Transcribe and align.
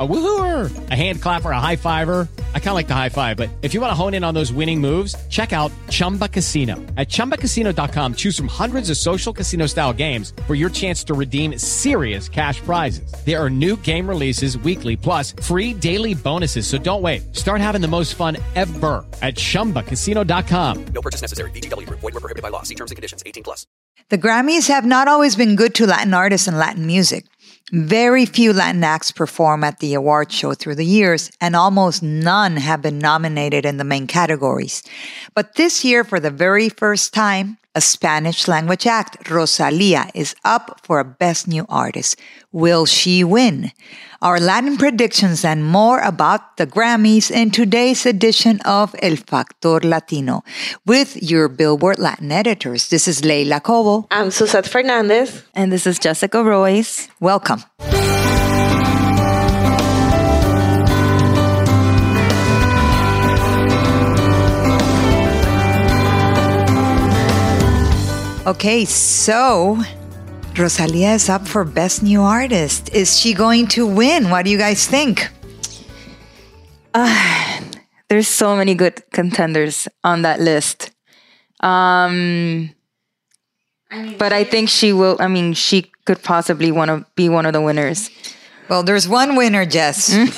A 0.00 0.06
woohooer, 0.06 0.90
a 0.90 0.94
hand 0.94 1.20
clapper, 1.20 1.50
a 1.50 1.58
high 1.58 1.74
fiver. 1.74 2.28
I 2.54 2.58
kind 2.58 2.68
of 2.68 2.74
like 2.74 2.88
the 2.88 2.94
high 2.94 3.08
five, 3.08 3.36
but 3.36 3.48
if 3.62 3.74
you 3.74 3.80
want 3.80 3.90
to 3.90 3.96
hone 3.96 4.14
in 4.14 4.22
on 4.22 4.34
those 4.34 4.52
winning 4.52 4.80
moves, 4.80 5.16
check 5.28 5.52
out 5.52 5.72
Chumba 5.88 6.28
Casino. 6.28 6.76
At 6.96 7.08
ChumbaCasino.com, 7.08 8.14
choose 8.14 8.36
from 8.36 8.48
hundreds 8.48 8.90
of 8.90 8.96
social 8.96 9.32
casino 9.32 9.66
style 9.66 9.92
games 9.92 10.34
for 10.46 10.54
your 10.54 10.70
chance 10.70 11.02
to 11.04 11.14
redeem 11.14 11.58
serious 11.58 12.28
cash 12.28 12.60
prizes. 12.60 13.12
There 13.24 13.42
are 13.42 13.50
new 13.50 13.76
game 13.76 14.06
releases 14.08 14.56
weekly, 14.58 14.94
plus 14.94 15.32
free 15.42 15.72
daily 15.74 16.14
bonuses. 16.14 16.68
So 16.68 16.78
don't 16.78 17.02
wait. 17.02 17.34
Start 17.34 17.60
having 17.60 17.80
the 17.80 17.88
most 17.88 18.14
fun 18.14 18.36
ever 18.54 19.04
at 19.20 19.34
ChumbaCasino.com. 19.34 20.84
No 20.94 21.02
purchase 21.02 21.22
necessary. 21.22 21.50
VGW 21.50 21.88
Group. 21.88 21.98
Void 22.00 22.14
were 22.14 22.20
prohibited 22.20 22.42
by 22.44 22.50
law. 22.50 22.62
See 22.62 22.76
terms 22.76 22.92
and 22.92 22.96
conditions. 22.96 23.24
18 23.26 23.42
plus. 23.42 23.66
The 24.10 24.16
Grammys 24.16 24.68
have 24.68 24.86
not 24.86 25.06
always 25.06 25.36
been 25.36 25.54
good 25.54 25.74
to 25.74 25.86
Latin 25.86 26.14
artists 26.14 26.48
and 26.48 26.56
Latin 26.56 26.86
music. 26.86 27.26
Very 27.70 28.24
few 28.24 28.54
Latin 28.54 28.82
acts 28.82 29.12
perform 29.12 29.62
at 29.62 29.80
the 29.80 29.92
award 29.92 30.32
show 30.32 30.54
through 30.54 30.76
the 30.76 30.86
years, 30.86 31.30
and 31.38 31.54
almost 31.54 32.02
none 32.02 32.56
have 32.56 32.80
been 32.80 32.98
nominated 32.98 33.66
in 33.66 33.76
the 33.76 33.84
main 33.84 34.06
categories. 34.06 34.82
But 35.34 35.56
this 35.56 35.84
year, 35.84 36.02
for 36.02 36.18
the 36.18 36.30
very 36.30 36.70
first 36.70 37.12
time, 37.12 37.58
a 37.78 37.80
Spanish 37.80 38.48
language 38.48 38.88
act, 38.88 39.30
Rosalia, 39.30 40.10
is 40.12 40.34
up 40.44 40.80
for 40.82 40.98
a 40.98 41.04
Best 41.04 41.46
New 41.46 41.64
Artist. 41.68 42.18
Will 42.50 42.86
she 42.86 43.22
win? 43.22 43.70
Our 44.20 44.40
Latin 44.40 44.76
predictions 44.76 45.44
and 45.44 45.62
more 45.64 46.00
about 46.00 46.56
the 46.56 46.66
Grammys 46.66 47.30
in 47.30 47.52
today's 47.52 48.04
edition 48.04 48.58
of 48.64 48.96
El 49.00 49.14
Factor 49.14 49.78
Latino 49.78 50.42
with 50.86 51.22
your 51.22 51.46
Billboard 51.46 52.00
Latin 52.00 52.32
editors. 52.32 52.88
This 52.88 53.06
is 53.06 53.24
Leila 53.24 53.60
Cobo. 53.60 54.08
I'm 54.10 54.32
Suzette 54.32 54.66
Fernandez. 54.66 55.44
And 55.54 55.70
this 55.70 55.86
is 55.86 56.00
Jessica 56.00 56.38
Roiz. 56.38 57.08
Welcome. 57.20 57.62
Okay, 68.48 68.86
so 68.86 69.76
Rosalia 70.56 71.12
is 71.12 71.28
up 71.28 71.46
for 71.46 71.64
Best 71.64 72.02
New 72.02 72.22
Artist. 72.22 72.88
Is 72.94 73.20
she 73.20 73.34
going 73.34 73.66
to 73.76 73.86
win? 73.86 74.30
What 74.30 74.46
do 74.46 74.50
you 74.50 74.56
guys 74.56 74.86
think? 74.86 75.28
Uh, 76.94 77.60
there's 78.08 78.26
so 78.26 78.56
many 78.56 78.74
good 78.74 79.04
contenders 79.12 79.86
on 80.02 80.22
that 80.22 80.40
list. 80.40 80.92
Um, 81.60 82.72
I 83.90 84.00
mean, 84.00 84.16
but 84.16 84.32
I 84.32 84.44
think 84.44 84.70
she 84.70 84.94
will. 84.94 85.18
I 85.20 85.28
mean, 85.28 85.52
she 85.52 85.92
could 86.06 86.22
possibly 86.22 86.72
want 86.72 86.88
to 86.88 87.04
be 87.16 87.28
one 87.28 87.44
of 87.44 87.52
the 87.52 87.60
winners. 87.60 88.08
Well, 88.68 88.82
there's 88.82 89.08
one 89.08 89.36
winner, 89.36 89.64
Jess, 89.64 90.10
mm. 90.10 90.28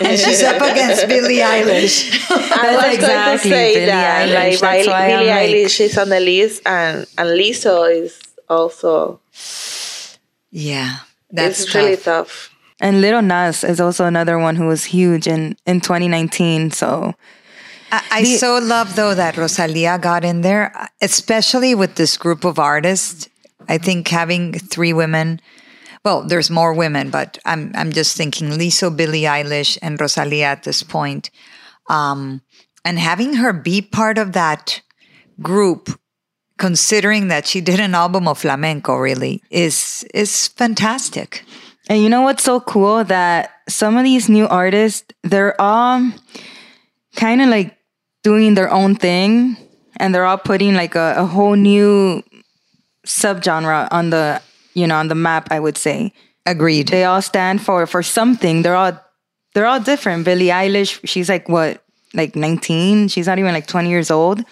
and 0.04 0.18
she's 0.18 0.42
up 0.42 0.56
against 0.56 1.08
Billie 1.08 1.38
Eilish. 1.38 2.12
I 2.30 2.76
was 2.76 2.94
exactly 2.94 2.98
going 2.98 3.38
to 3.38 3.42
say 3.42 3.74
Billie 3.74 3.86
that, 3.86 4.28
Eilish. 4.28 4.62
like, 4.62 5.08
Billie 5.08 5.26
Eilish 5.26 5.80
is 5.80 5.96
on 5.96 6.08
the 6.10 6.20
list, 6.20 6.62
and 6.66 7.06
and 7.16 7.28
Lizzo 7.30 7.90
is 7.90 8.20
also. 8.48 9.20
Yeah, 10.50 10.98
that's 11.30 11.62
it's 11.62 11.72
tough. 11.72 11.82
really 11.82 11.96
tough. 11.96 12.54
And 12.80 13.00
Lil 13.00 13.22
Nas 13.22 13.64
is 13.64 13.80
also 13.80 14.04
another 14.04 14.38
one 14.38 14.56
who 14.56 14.66
was 14.66 14.84
huge 14.84 15.26
in 15.26 15.56
in 15.66 15.80
2019. 15.80 16.70
So. 16.70 17.14
I, 17.90 18.04
I 18.10 18.22
the, 18.22 18.36
so 18.36 18.58
love 18.58 18.96
though 18.96 19.14
that 19.14 19.38
Rosalia 19.38 19.98
got 19.98 20.22
in 20.22 20.42
there, 20.42 20.90
especially 21.00 21.74
with 21.74 21.94
this 21.94 22.18
group 22.18 22.44
of 22.44 22.58
artists. 22.58 23.30
I 23.66 23.78
think 23.78 24.08
having 24.08 24.52
three 24.52 24.92
women 24.92 25.40
well, 26.08 26.22
there's 26.22 26.48
more 26.48 26.72
women, 26.72 27.10
but 27.10 27.36
I'm 27.44 27.70
I'm 27.74 27.92
just 27.92 28.16
thinking 28.16 28.48
Lizzo, 28.48 28.88
Billie 28.88 29.28
Eilish, 29.28 29.76
and 29.82 30.00
Rosalia 30.00 30.46
at 30.46 30.62
this 30.62 30.82
point, 30.82 31.30
um, 31.90 32.40
and 32.82 32.98
having 32.98 33.34
her 33.34 33.52
be 33.52 33.82
part 33.82 34.16
of 34.16 34.32
that 34.32 34.80
group, 35.42 36.00
considering 36.56 37.28
that 37.28 37.46
she 37.46 37.60
did 37.60 37.78
an 37.78 37.94
album 37.94 38.26
of 38.26 38.38
flamenco, 38.38 38.96
really 38.96 39.42
is 39.50 40.02
is 40.14 40.48
fantastic. 40.48 41.44
And 41.90 42.02
you 42.02 42.08
know 42.08 42.22
what's 42.22 42.44
so 42.44 42.60
cool 42.60 43.04
that 43.04 43.50
some 43.68 43.98
of 43.98 44.04
these 44.04 44.30
new 44.30 44.48
artists, 44.48 45.12
they're 45.24 45.60
all 45.60 46.10
kind 47.16 47.42
of 47.42 47.48
like 47.48 47.76
doing 48.22 48.54
their 48.54 48.72
own 48.72 48.96
thing, 48.96 49.58
and 50.00 50.14
they're 50.14 50.24
all 50.24 50.40
putting 50.40 50.72
like 50.72 50.94
a, 50.94 51.16
a 51.18 51.26
whole 51.26 51.56
new 51.56 52.22
subgenre 53.04 53.88
on 53.90 54.08
the 54.08 54.40
you 54.78 54.86
know, 54.86 54.96
on 54.96 55.08
the 55.08 55.14
map, 55.14 55.48
I 55.50 55.60
would 55.60 55.76
say. 55.76 56.12
Agreed. 56.46 56.88
They 56.88 57.04
all 57.04 57.20
stand 57.20 57.60
for 57.60 57.86
for 57.86 58.02
something. 58.02 58.62
They're 58.62 58.76
all 58.76 58.98
they're 59.54 59.66
all 59.66 59.80
different. 59.80 60.24
Billie 60.24 60.46
Eilish, 60.46 61.00
she's 61.04 61.28
like 61.28 61.48
what, 61.48 61.82
like 62.14 62.36
19? 62.36 63.08
She's 63.08 63.26
not 63.26 63.38
even 63.38 63.52
like 63.52 63.66
20 63.66 63.88
years 63.90 64.10
old. 64.10 64.44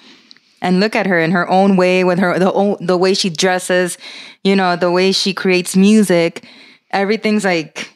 And 0.61 0.81
look 0.81 0.97
at 0.97 1.07
her 1.07 1.19
in 1.19 1.31
her 1.31 1.49
own 1.49 1.77
way 1.77 2.03
with 2.03 2.19
her 2.19 2.39
the 2.39 2.77
the 2.81 2.97
way 2.97 3.15
she 3.15 3.31
dresses, 3.31 3.99
you 4.43 4.57
know, 4.57 4.75
the 4.77 4.91
way 4.91 5.13
she 5.13 5.33
creates 5.33 5.77
music. 5.77 6.45
Everything's 6.91 7.45
like 7.45 7.91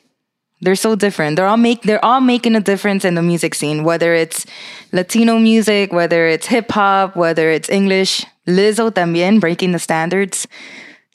they're 0.60 0.76
so 0.76 0.94
different. 0.94 1.36
They're 1.36 1.46
all 1.46 1.56
make 1.56 1.82
they're 1.82 2.04
all 2.04 2.20
making 2.20 2.54
a 2.54 2.60
difference 2.60 3.04
in 3.04 3.14
the 3.14 3.22
music 3.22 3.54
scene, 3.54 3.82
whether 3.82 4.14
it's 4.14 4.46
Latino 4.92 5.38
music, 5.38 5.92
whether 5.92 6.26
it's 6.26 6.46
hip 6.46 6.70
hop, 6.70 7.16
whether 7.16 7.50
it's 7.50 7.68
English. 7.68 8.24
Lizzo 8.46 8.90
también 8.90 9.40
breaking 9.40 9.72
the 9.72 9.78
standards. 9.78 10.46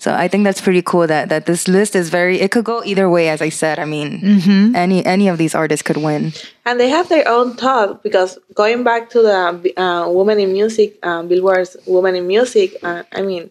So 0.05 0.13
I 0.13 0.27
think 0.27 0.43
that's 0.43 0.61
pretty 0.61 0.83
cool 0.83 1.07
that 1.07 1.29
that 1.29 1.47
this 1.47 1.67
list 1.67 1.95
is 1.95 2.13
very. 2.13 2.39
It 2.39 2.51
could 2.51 2.63
go 2.63 2.85
either 2.85 3.09
way, 3.09 3.27
as 3.27 3.41
I 3.41 3.49
said. 3.49 3.79
I 3.79 3.85
mean, 3.85 4.21
mm-hmm. 4.21 4.75
any 4.75 5.03
any 5.03 5.27
of 5.33 5.39
these 5.41 5.57
artists 5.57 5.81
could 5.81 5.97
win. 5.97 6.29
And 6.61 6.79
they 6.79 6.89
have 6.93 7.09
their 7.09 7.27
own 7.27 7.57
thought 7.57 8.03
because 8.05 8.37
going 8.53 8.83
back 8.83 9.09
to 9.17 9.25
the 9.25 9.73
uh, 9.81 10.05
women 10.07 10.37
in 10.37 10.53
music, 10.53 11.01
uh, 11.01 11.23
Billboard's 11.23 11.75
women 11.87 12.13
in 12.13 12.27
music. 12.27 12.77
Uh, 12.85 13.01
I 13.17 13.25
mean, 13.25 13.49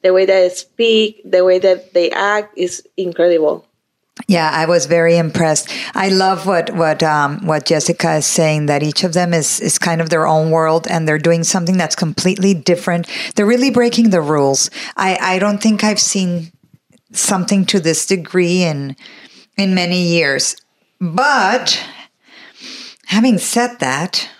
the 0.00 0.16
way 0.16 0.24
that 0.24 0.40
they 0.40 0.48
speak, 0.48 1.20
the 1.20 1.44
way 1.44 1.58
that 1.60 1.92
they 1.92 2.08
act 2.08 2.56
is 2.56 2.80
incredible. 2.96 3.68
Yeah, 4.30 4.48
I 4.48 4.66
was 4.66 4.86
very 4.86 5.16
impressed. 5.16 5.68
I 5.92 6.08
love 6.08 6.46
what 6.46 6.70
what 6.70 7.02
um, 7.02 7.44
what 7.44 7.66
Jessica 7.66 8.18
is 8.18 8.26
saying 8.26 8.66
that 8.66 8.80
each 8.80 9.02
of 9.02 9.12
them 9.12 9.34
is 9.34 9.58
is 9.58 9.76
kind 9.76 10.00
of 10.00 10.08
their 10.08 10.24
own 10.24 10.52
world 10.52 10.86
and 10.86 11.08
they're 11.08 11.18
doing 11.18 11.42
something 11.42 11.76
that's 11.76 11.96
completely 11.96 12.54
different. 12.54 13.08
They're 13.34 13.44
really 13.44 13.70
breaking 13.72 14.10
the 14.10 14.20
rules. 14.20 14.70
I 14.96 15.18
I 15.20 15.38
don't 15.40 15.60
think 15.60 15.82
I've 15.82 15.98
seen 15.98 16.52
something 17.10 17.66
to 17.74 17.80
this 17.80 18.06
degree 18.06 18.62
in 18.62 18.94
in 19.58 19.74
many 19.74 20.00
years. 20.00 20.54
But 21.00 21.82
having 23.06 23.38
said 23.38 23.80
that, 23.80 24.30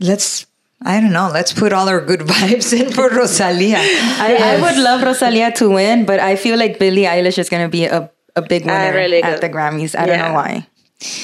let's 0.00 0.44
I 0.84 1.00
don't 1.00 1.14
know. 1.14 1.30
Let's 1.32 1.54
put 1.54 1.72
all 1.72 1.88
our 1.88 2.02
good 2.02 2.20
vibes 2.28 2.78
in 2.78 2.92
for 2.92 3.08
Rosalia. 3.08 3.78
I, 3.78 4.36
yes. 4.36 4.42
I, 4.42 4.60
would 4.60 4.76
love 4.84 5.00
Rosalia 5.02 5.50
to 5.52 5.70
win, 5.70 6.04
but 6.04 6.20
I 6.20 6.36
feel 6.36 6.58
like 6.58 6.78
Billie 6.78 7.08
Eilish 7.08 7.38
is 7.38 7.48
going 7.48 7.64
to 7.64 7.72
be 7.72 7.86
a 7.86 8.10
a 8.36 8.42
big 8.42 8.64
winner 8.66 8.92
really 8.94 9.22
at 9.22 9.40
the 9.40 9.48
Grammys. 9.48 9.98
I 9.98 10.06
yeah. 10.06 10.16
don't 10.16 10.28
know 10.28 10.34
why. 10.34 10.66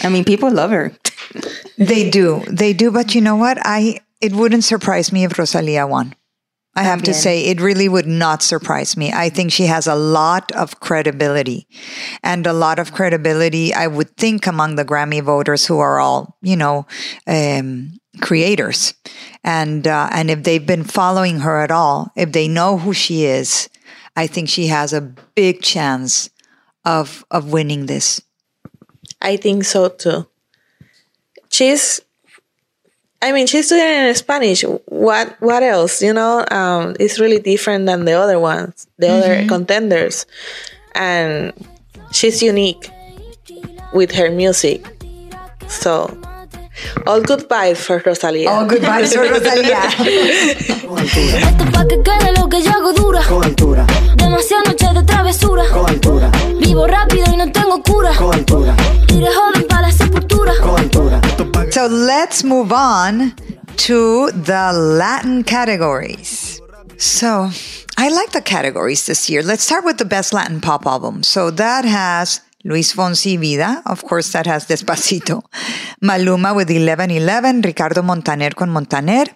I 0.02 0.08
mean, 0.08 0.24
people 0.24 0.50
love 0.50 0.70
her. 0.70 0.92
they 1.78 2.10
do, 2.10 2.42
they 2.48 2.72
do. 2.72 2.90
But 2.90 3.14
you 3.14 3.20
know 3.20 3.36
what? 3.36 3.58
I 3.62 4.00
it 4.20 4.32
wouldn't 4.32 4.64
surprise 4.64 5.12
me 5.12 5.24
if 5.24 5.38
Rosalia 5.38 5.86
won. 5.86 6.14
I 6.76 6.84
have 6.84 7.02
to 7.02 7.12
say, 7.12 7.46
it 7.46 7.60
really 7.60 7.88
would 7.88 8.06
not 8.06 8.42
surprise 8.42 8.96
me. 8.96 9.12
I 9.12 9.28
think 9.28 9.50
she 9.50 9.66
has 9.66 9.88
a 9.88 9.96
lot 9.96 10.52
of 10.52 10.78
credibility 10.78 11.66
and 12.22 12.46
a 12.46 12.52
lot 12.52 12.78
of 12.78 12.92
credibility, 12.92 13.74
I 13.74 13.88
would 13.88 14.16
think, 14.16 14.46
among 14.46 14.76
the 14.76 14.84
Grammy 14.84 15.20
voters 15.20 15.66
who 15.66 15.80
are 15.80 15.98
all, 15.98 16.36
you 16.42 16.56
know, 16.56 16.86
um, 17.26 17.98
creators. 18.20 18.94
And, 19.42 19.86
uh, 19.88 20.10
and 20.12 20.30
if 20.30 20.44
they've 20.44 20.64
been 20.64 20.84
following 20.84 21.40
her 21.40 21.60
at 21.60 21.72
all, 21.72 22.12
if 22.16 22.32
they 22.32 22.46
know 22.46 22.78
who 22.78 22.94
she 22.94 23.24
is, 23.24 23.68
I 24.14 24.28
think 24.28 24.48
she 24.48 24.68
has 24.68 24.92
a 24.92 25.00
big 25.00 25.62
chance 25.62 26.30
of 26.84 27.24
of 27.30 27.52
winning 27.52 27.86
this. 27.86 28.22
I 29.20 29.36
think 29.36 29.64
so 29.64 29.88
too. 29.88 30.26
She's 31.50 32.00
I 33.22 33.32
mean, 33.32 33.46
she's 33.46 33.68
doing 33.68 33.82
it 33.82 34.08
in 34.08 34.14
Spanish. 34.14 34.62
What 34.86 35.36
what 35.40 35.62
else? 35.62 36.02
You 36.02 36.14
know, 36.14 36.44
um, 36.50 36.96
it's 36.98 37.20
really 37.20 37.38
different 37.38 37.86
than 37.86 38.06
the 38.06 38.12
other 38.12 38.38
ones, 38.38 38.86
the 38.98 39.08
mm-hmm. 39.08 39.16
other 39.16 39.46
contenders, 39.46 40.24
and 40.94 41.52
she's 42.12 42.42
unique 42.42 42.90
with 43.92 44.12
her 44.12 44.30
music. 44.30 44.86
So, 45.68 46.18
all 47.06 47.20
good 47.22 47.48
vibes 47.48 47.78
for 47.78 48.00
Rosalía. 48.00 48.50
All 48.50 48.66
good 48.66 48.82
vibes 48.82 49.14
for 49.14 49.26
Rosalía. 49.34 49.80
Demasiadas 54.16 54.68
noches 54.68 54.94
de 54.94 55.02
travesura. 55.04 55.64
Con 55.72 55.88
altura. 55.88 56.30
Vivo 56.58 56.86
rápido 56.86 57.24
y 57.32 57.36
no 57.36 57.50
tengo 57.52 57.82
cura. 57.82 58.12
Con 58.16 58.34
altura. 58.34 58.74
Iré 59.08 59.28
joven 59.32 59.66
para 59.68 59.82
la 59.82 59.92
sepultura. 59.92 60.52
Con 60.60 60.78
altura. 60.78 61.20
So 61.70 61.86
let's 61.86 62.42
move 62.44 62.72
on 62.72 63.34
to 63.86 64.30
the 64.32 64.72
Latin 64.72 65.44
categories. 65.44 66.60
So 66.98 67.50
I 67.96 68.08
like 68.10 68.32
the 68.32 68.42
categories 68.42 69.06
this 69.06 69.30
year. 69.30 69.42
Let's 69.42 69.62
start 69.64 69.84
with 69.84 69.98
the 69.98 70.04
best 70.04 70.32
Latin 70.32 70.60
pop 70.60 70.86
album. 70.86 71.22
So 71.22 71.50
that 71.52 71.84
has 71.84 72.40
Luis 72.64 72.92
Fonsi 72.94 73.38
Vida. 73.38 73.82
Of 73.86 74.04
course, 74.04 74.32
that 74.32 74.46
has 74.46 74.66
Despacito. 74.66 75.42
Maluma 76.02 76.54
with 76.54 76.68
1111. 76.70 77.62
Ricardo 77.62 78.02
Montaner 78.02 78.50
con 78.50 78.70
Montaner. 78.70 79.26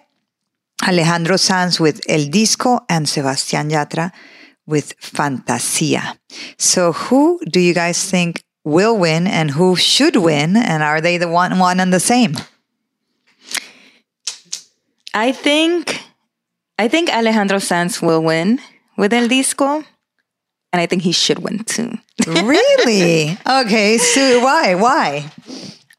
Alejandro 0.87 1.37
Sanz 1.37 1.79
with 1.79 2.01
El 2.07 2.29
Disco. 2.29 2.85
And 2.89 3.07
Sebastián 3.07 3.69
Yatra 3.71 4.11
with 4.65 4.93
Fantasia. 4.99 6.17
So 6.57 6.91
who 6.91 7.39
do 7.49 7.59
you 7.59 7.73
guys 7.73 8.09
think 8.09 8.43
will 8.63 8.97
win 8.97 9.27
and 9.27 9.51
who 9.51 9.75
should 9.75 10.15
win? 10.15 10.55
And 10.57 10.83
are 10.83 11.01
they 11.01 11.17
the 11.17 11.27
one, 11.27 11.59
one 11.59 11.79
and 11.79 11.93
the 11.93 11.99
same? 11.99 12.35
I 15.13 15.31
think 15.31 16.01
I 16.77 16.89
think 16.89 17.09
Alejandro 17.09 17.59
Sanz 17.59 18.01
will 18.01 18.21
win 18.21 18.59
with 18.97 19.13
El 19.13 19.29
Disco. 19.29 19.83
And 20.75 20.81
I 20.83 20.87
think 20.91 21.03
he 21.03 21.13
should 21.15 21.39
win 21.39 21.63
too. 21.63 21.95
really? 22.27 23.37
Okay, 23.47 23.95
so 23.97 24.43
why? 24.43 24.75
Why? 24.75 25.31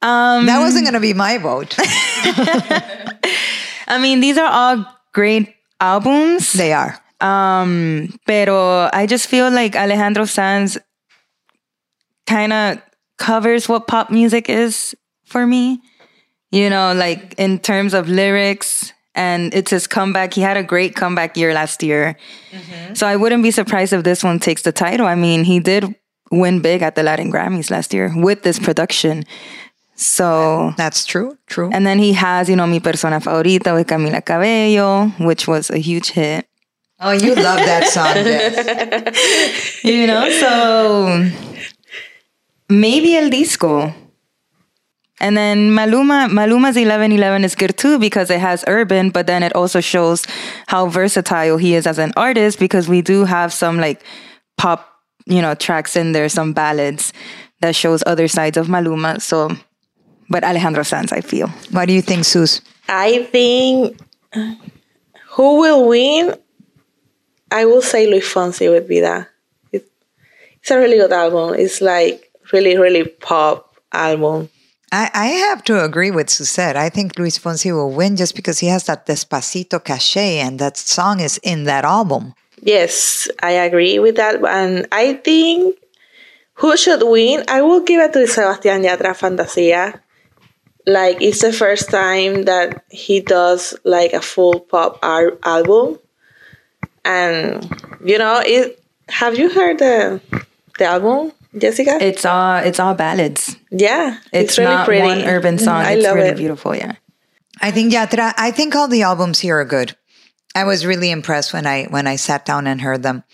Um, 0.05 0.45
That 0.45 0.61
wasn't 0.61 0.85
going 0.85 0.93
to 0.93 1.01
be 1.01 1.15
my 1.15 1.39
vote. 1.39 1.73
I 3.89 3.97
mean, 3.99 4.21
these 4.21 4.37
are 4.37 4.51
all 4.53 4.85
great 5.15 5.55
albums. 5.81 6.53
they 6.53 6.75
are. 6.75 7.01
Um, 7.23 8.13
pero 8.27 8.91
I 8.93 9.07
just 9.07 9.29
feel 9.29 9.49
like 9.51 9.75
Alejandro 9.75 10.27
Sanz 10.27 10.77
kind 12.27 12.53
of 12.53 12.83
covers 13.17 13.69
what 13.69 13.87
pop 13.87 14.11
music 14.11 14.51
is 14.51 14.95
for 15.25 15.47
me. 15.47 15.81
You 16.53 16.69
know, 16.69 16.93
like 16.93 17.35
in 17.39 17.59
terms 17.61 17.95
of 17.95 18.09
lyrics, 18.09 18.93
and 19.17 19.53
it's 19.55 19.71
his 19.71 19.87
comeback. 19.87 20.35
He 20.35 20.43
had 20.43 20.57
a 20.57 20.63
great 20.63 20.95
comeback 20.95 21.37
year 21.37 21.53
last 21.55 21.83
year. 21.83 22.17
Mm-hmm. 22.53 22.95
So 22.95 23.07
I 23.07 23.17
wouldn't 23.17 23.43
be 23.43 23.51
surprised 23.51 23.93
if 23.93 24.05
this 24.05 24.23
one 24.23 24.39
takes 24.39 24.63
the 24.63 24.73
title. 24.73 25.07
I 25.07 25.15
mean, 25.15 25.45
he 25.45 25.59
did 25.59 25.95
win 26.31 26.61
big 26.61 26.83
at 26.83 26.95
the 26.95 27.03
Latin 27.03 27.33
Grammys 27.33 27.71
last 27.71 27.93
year 27.95 28.13
with 28.15 28.43
this 28.43 28.59
production. 28.59 29.25
So 29.95 30.73
That's 30.77 31.07
true. 31.07 31.39
True. 31.47 31.71
and 31.73 31.87
then 31.87 31.99
he 31.99 32.13
has, 32.13 32.49
you 32.51 32.57
know, 32.57 32.67
Mi 32.67 32.81
Persona 32.81 33.19
Favorita 33.19 33.75
with 33.75 33.87
Camila 33.87 34.23
Cabello, 34.25 35.09
which 35.25 35.49
was 35.49 35.71
a 35.71 35.79
huge 35.79 36.11
hit. 36.11 36.47
oh, 37.01 37.13
you 37.13 37.35
love 37.35 37.59
that 37.65 37.89
song. 37.89 38.15
Jess. 38.15 39.85
You 39.85 40.07
know, 40.07 40.29
so 40.31 41.31
maybe 42.69 43.17
El 43.17 43.31
Disco. 43.31 43.93
And 45.21 45.37
then 45.37 45.71
Maluma, 45.71 46.29
Maluma's 46.29 46.77
1111 46.77 47.45
is 47.45 47.55
good 47.55 47.77
too 47.77 47.99
because 47.99 48.31
it 48.31 48.41
has 48.41 48.65
urban, 48.67 49.11
but 49.11 49.27
then 49.27 49.43
it 49.43 49.55
also 49.55 49.81
shows 49.81 50.27
how 50.67 50.89
versatile 50.89 51.57
he 51.57 51.75
is 51.75 51.87
as 51.87 51.99
an 51.99 52.13
artist 52.17 52.59
because 52.59 52.87
we 52.87 53.01
do 53.01 53.25
have 53.25 53.53
some 53.53 53.79
like 53.79 54.05
pop, 54.59 54.87
you 55.25 55.41
know, 55.41 55.55
tracks 55.55 55.97
in 55.97 56.13
there, 56.13 56.29
some 56.29 56.53
ballads 56.53 57.13
that 57.61 57.75
shows 57.75 58.03
other 58.07 58.29
sides 58.29 58.59
of 58.59 58.67
Maluma. 58.67 59.21
So, 59.23 59.51
but 60.29 60.45
Alejandro 60.45 60.83
Sanz, 60.83 61.13
I 61.13 61.23
feel. 61.23 61.49
what 61.71 61.87
do 61.87 61.95
you 61.95 62.03
think, 62.03 62.25
Sus? 62.25 62.61
I 62.89 63.25
think 63.33 63.99
who 65.31 65.61
will 65.61 65.89
win? 65.89 66.35
I 67.51 67.65
will 67.65 67.83
say 67.83 68.07
Luis 68.07 68.33
Fonsi 68.33 68.71
with 68.71 68.89
Vida. 68.89 69.29
It, 69.73 69.89
it's 70.61 70.71
a 70.71 70.79
really 70.79 70.97
good 70.99 71.13
album. 71.13 71.55
It's 71.55 71.81
like 71.81 72.33
really, 72.53 72.77
really 72.77 73.05
pop 73.05 73.77
album. 73.93 74.51
I, 74.93 75.11
I 75.13 75.27
have 75.27 75.65
to 75.65 75.85
agree 75.85 76.11
with 76.11 76.31
Suzette. 76.31 76.77
I 76.77 76.89
think 76.89 77.19
Luis 77.19 77.39
Fonsi 77.39 77.73
will 77.73 77.91
win 77.91 78.17
just 78.17 78.37
because 78.37 78.61
he 78.61 78.69
has 78.69 78.85
that 78.85 79.07
Despacito 79.07 79.83
cachet 79.83 80.39
and 80.39 80.59
that 80.59 80.77
song 80.77 81.21
is 81.21 81.39
in 81.43 81.65
that 81.65 81.85
album. 81.85 82.35
Yes, 82.63 83.29
I 83.43 83.53
agree 83.53 83.99
with 83.99 84.17
that. 84.17 84.43
And 84.45 84.87
I 84.93 85.15
think 85.15 85.77
who 86.55 86.77
should 86.77 87.03
win? 87.03 87.45
I 87.49 87.63
will 87.63 87.81
give 87.81 88.01
it 88.01 88.13
to 88.15 88.21
Sebastián 88.21 88.85
Yatra 88.85 89.15
Fantasia. 89.15 90.01
Like 90.87 91.21
it's 91.21 91.43
the 91.43 91.53
first 91.53 91.91
time 91.91 92.45
that 92.45 92.85
he 92.91 93.21
does 93.21 93.75
like 93.85 94.13
a 94.13 94.23
full 94.23 94.61
pop 94.61 94.99
ar- 95.03 95.37
album, 95.45 95.99
and 97.05 97.69
you 98.05 98.19
know 98.19 98.41
it. 98.45 98.81
Have 99.09 99.37
you 99.37 99.51
heard 99.51 99.79
the 99.79 100.21
the 100.79 100.85
album, 100.85 101.33
Jessica? 101.59 101.99
It's 102.01 102.25
all 102.25 102.57
it's 102.59 102.79
all 102.81 102.95
ballads. 102.95 103.57
yeah, 103.71 104.19
It's, 104.33 104.59
really 104.59 104.71
not 104.75 104.87
pretty. 104.87 105.03
one 105.03 105.21
urban 105.23 105.59
song. 105.59 105.81
I 105.83 105.93
it's 105.93 106.05
love 106.05 106.15
really 106.17 106.29
it. 106.31 106.37
beautiful. 106.37 106.75
Yeah. 106.77 106.97
I 107.61 107.71
think 107.71 107.93
Yatra, 107.93 108.35
I 108.37 108.51
think 108.51 108.75
all 108.75 108.89
the 108.89 109.03
albums 109.03 109.41
here 109.41 109.59
are 109.59 109.65
good. 109.65 109.97
I 110.55 110.65
was 110.65 110.85
really 110.87 111.11
impressed 111.11 111.53
when 111.53 111.67
I 111.67 111.85
when 111.85 112.07
I 112.07 112.17
sat 112.17 112.45
down 112.45 112.67
and 112.67 112.81
heard 112.81 113.03
them. 113.03 113.25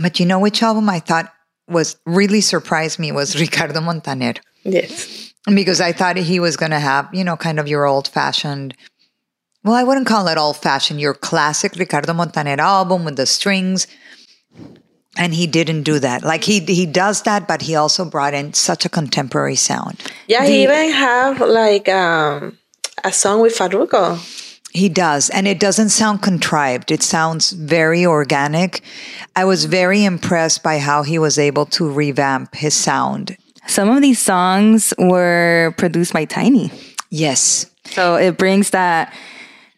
But 0.00 0.18
you 0.20 0.26
know 0.26 0.38
which 0.40 0.62
album 0.62 0.88
I 0.88 1.00
thought 1.00 1.32
was 1.68 1.96
really 2.06 2.40
surprised 2.40 2.98
me 2.98 3.12
was 3.12 3.38
Ricardo 3.40 3.80
Montaner. 3.80 4.34
Yes. 4.64 5.32
because 5.46 5.80
I 5.80 5.92
thought 5.92 6.16
he 6.16 6.40
was 6.40 6.56
going 6.56 6.72
to 6.72 6.80
have, 6.80 7.08
you 7.12 7.24
know, 7.24 7.36
kind 7.36 7.58
of 7.60 7.68
your 7.68 7.86
old 7.86 8.08
fashioned, 8.08 8.74
well, 9.64 9.74
I 9.74 9.84
wouldn't 9.84 10.06
call 10.06 10.28
it 10.28 10.36
old 10.36 10.56
fashioned, 10.56 11.00
your 11.00 11.14
classic 11.14 11.74
Ricardo 11.76 12.12
Montaner 12.12 12.60
album 12.60 13.04
with 13.04 13.16
the 13.16 13.24
strings. 13.26 13.86
And 15.16 15.34
he 15.34 15.46
didn't 15.46 15.82
do 15.82 15.98
that. 15.98 16.22
Like 16.22 16.44
he 16.44 16.60
he 16.60 16.86
does 16.86 17.22
that, 17.22 17.48
but 17.48 17.62
he 17.62 17.74
also 17.74 18.04
brought 18.04 18.34
in 18.34 18.52
such 18.52 18.84
a 18.84 18.88
contemporary 18.88 19.56
sound. 19.56 20.00
Yeah, 20.28 20.44
he 20.44 20.62
even 20.62 20.92
have 20.92 21.40
like 21.40 21.88
um, 21.88 22.58
a 23.02 23.12
song 23.12 23.40
with 23.40 23.56
Farruko. 23.56 24.18
He 24.72 24.88
does. 24.88 25.30
And 25.30 25.48
it 25.48 25.58
doesn't 25.58 25.88
sound 25.88 26.22
contrived. 26.22 26.90
It 26.90 27.02
sounds 27.02 27.52
very 27.52 28.04
organic. 28.04 28.82
I 29.34 29.44
was 29.44 29.64
very 29.64 30.04
impressed 30.04 30.62
by 30.62 30.78
how 30.78 31.02
he 31.02 31.18
was 31.18 31.38
able 31.38 31.66
to 31.66 31.90
revamp 31.90 32.54
his 32.54 32.74
sound. 32.74 33.36
Some 33.66 33.90
of 33.90 34.02
these 34.02 34.18
songs 34.20 34.94
were 34.98 35.74
produced 35.78 36.12
by 36.12 36.26
Tiny. 36.26 36.70
Yes. 37.10 37.66
So 37.86 38.16
it 38.16 38.38
brings 38.38 38.70
that 38.70 39.12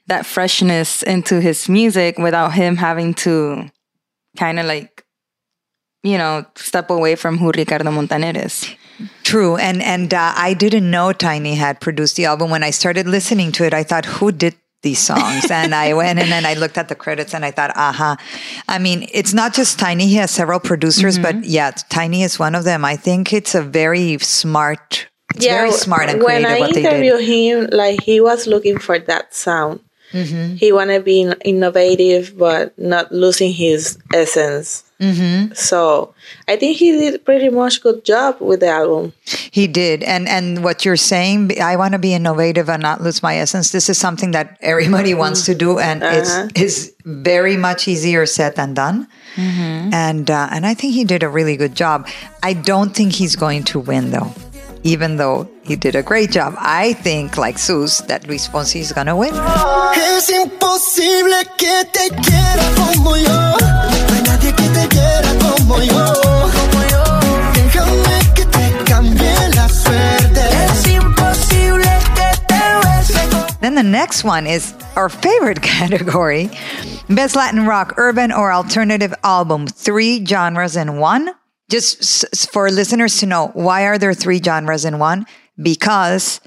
that 0.06 0.26
freshness 0.26 1.04
into 1.04 1.40
his 1.40 1.68
music 1.68 2.18
without 2.18 2.52
him 2.52 2.76
having 2.76 3.14
to 3.14 3.70
kind 4.36 4.58
of 4.58 4.66
like 4.66 5.04
you 6.02 6.19
know 6.19 6.44
step 6.56 6.91
away 6.91 7.17
from 7.17 7.38
who 7.38 7.50
Ricardo 7.50 7.91
Montaner 7.91 8.32
is. 8.35 8.67
True, 9.23 9.56
and 9.56 9.82
and 9.82 10.12
uh, 10.12 10.32
I 10.37 10.55
didn't 10.55 10.91
know 10.91 11.12
Tiny 11.12 11.55
had 11.55 11.81
produced 11.81 12.17
the 12.17 12.26
album. 12.26 12.50
When 12.50 12.62
I 12.62 12.70
started 12.70 13.06
listening 13.06 13.52
to 13.52 13.64
it, 13.64 13.73
I 13.73 13.82
thought, 13.82 14.05
"Who 14.05 14.31
did 14.32 14.55
these 14.82 14.99
songs?" 14.99 15.50
and 15.50 15.75
I 15.75 15.94
went 15.94 16.19
and 16.19 16.31
then 16.31 16.44
I 16.44 16.55
looked 16.55 16.76
at 16.76 16.88
the 16.88 16.94
credits 16.94 17.35
and 17.35 17.44
I 17.44 17.50
thought, 17.50 17.70
"Aha!" 17.76 18.17
I 18.69 18.79
mean, 18.79 19.08
it's 19.12 19.32
not 19.32 19.55
just 19.55 19.79
Tiny; 19.79 20.06
he 20.06 20.17
has 20.17 20.31
several 20.31 20.61
producers, 20.61 21.19
but 21.19 21.45
yeah, 21.45 21.71
Tiny 21.88 22.23
is 22.23 22.38
one 22.38 22.54
of 22.54 22.64
them. 22.64 22.85
I 22.85 22.97
think 22.97 23.33
it's 23.33 23.54
a 23.54 23.62
very 23.62 24.19
smart, 24.19 25.09
it's 25.35 25.47
very 25.47 25.73
smart 25.73 26.11
and 26.11 26.23
when 26.23 26.42
creative 26.42 26.50
I 26.50 26.61
what 26.61 26.75
they 26.75 26.80
interviewed 26.80 27.19
did. 27.21 27.28
him, 27.28 27.69
like 27.73 28.02
he 28.02 28.21
was 28.21 28.47
looking 28.47 28.78
for 28.78 28.99
that 28.99 29.35
sound. 29.35 29.80
Mm-hmm. 30.12 30.57
He 30.57 30.73
wanted 30.73 30.99
to 30.99 31.04
be 31.04 31.33
innovative, 31.45 32.37
but 32.37 32.76
not 32.78 33.12
losing 33.12 33.52
his 33.52 33.97
essence. 34.12 34.85
Mm-hmm. 35.00 35.54
So 35.54 36.14
I 36.47 36.57
think 36.57 36.76
he 36.76 36.92
did 36.92 37.25
pretty 37.25 37.49
much 37.49 37.80
good 37.83 38.04
job 38.04 38.37
with 38.38 38.61
the 38.61 38.69
album. 38.69 39.14
He 39.50 39.66
did, 39.66 40.02
and 40.02 40.28
and 40.28 40.62
what 40.62 40.85
you're 40.85 41.00
saying, 41.00 41.59
I 41.61 41.76
want 41.76 41.92
to 41.92 41.99
be 41.99 42.12
innovative 42.12 42.69
and 42.69 42.83
not 42.83 43.00
lose 43.00 43.23
my 43.23 43.38
essence. 43.38 43.73
This 43.73 43.88
is 43.88 43.97
something 43.97 44.33
that 44.33 44.59
everybody 44.61 45.14
wants 45.14 45.47
to 45.47 45.54
do, 45.54 45.78
and 45.78 46.02
it's 46.04 46.37
is 46.54 46.95
very 47.04 47.57
much 47.57 47.88
easier 47.88 48.26
said 48.26 48.57
than 48.57 48.75
done. 48.75 49.09
And 49.92 50.30
uh, 50.30 50.49
and 50.52 50.66
I 50.66 50.75
think 50.75 50.92
he 50.92 51.04
did 51.04 51.23
a 51.23 51.30
really 51.30 51.57
good 51.57 51.75
job. 51.75 52.07
I 52.42 52.52
don't 52.52 52.95
think 52.95 53.12
he's 53.12 53.37
going 53.37 53.64
to 53.73 53.80
win 53.80 54.11
though, 54.11 54.35
even 54.83 55.16
though 55.16 55.49
he 55.64 55.76
did 55.76 55.97
a 55.97 56.02
great 56.02 56.30
job. 56.30 56.54
I 56.59 56.92
think, 56.92 57.38
like 57.38 57.57
Sus, 57.57 58.02
that 58.02 58.26
Luis 58.28 58.49
Fonsi 58.49 58.80
is 58.80 58.92
going 58.92 59.07
to 59.07 59.16
win. 59.16 59.33
Como 65.70 65.82
yo. 65.84 66.30
Then 73.60 73.74
the 73.74 73.82
next 73.82 74.24
one 74.24 74.46
is 74.46 74.74
our 74.96 75.10
favorite 75.10 75.60
category 75.62 76.50
Best 77.10 77.36
Latin 77.36 77.66
Rock, 77.66 77.94
Urban, 77.98 78.32
or 78.32 78.52
Alternative 78.52 79.12
Album. 79.22 79.66
Three 79.66 80.24
genres 80.24 80.76
in 80.76 80.98
one. 80.98 81.30
Just 81.68 82.50
for 82.50 82.70
listeners 82.70 83.18
to 83.18 83.26
know, 83.26 83.48
why 83.48 83.82
are 83.82 83.98
there 83.98 84.14
three 84.14 84.40
genres 84.42 84.84
in 84.84 84.98
one? 84.98 85.26
Because 85.60 86.40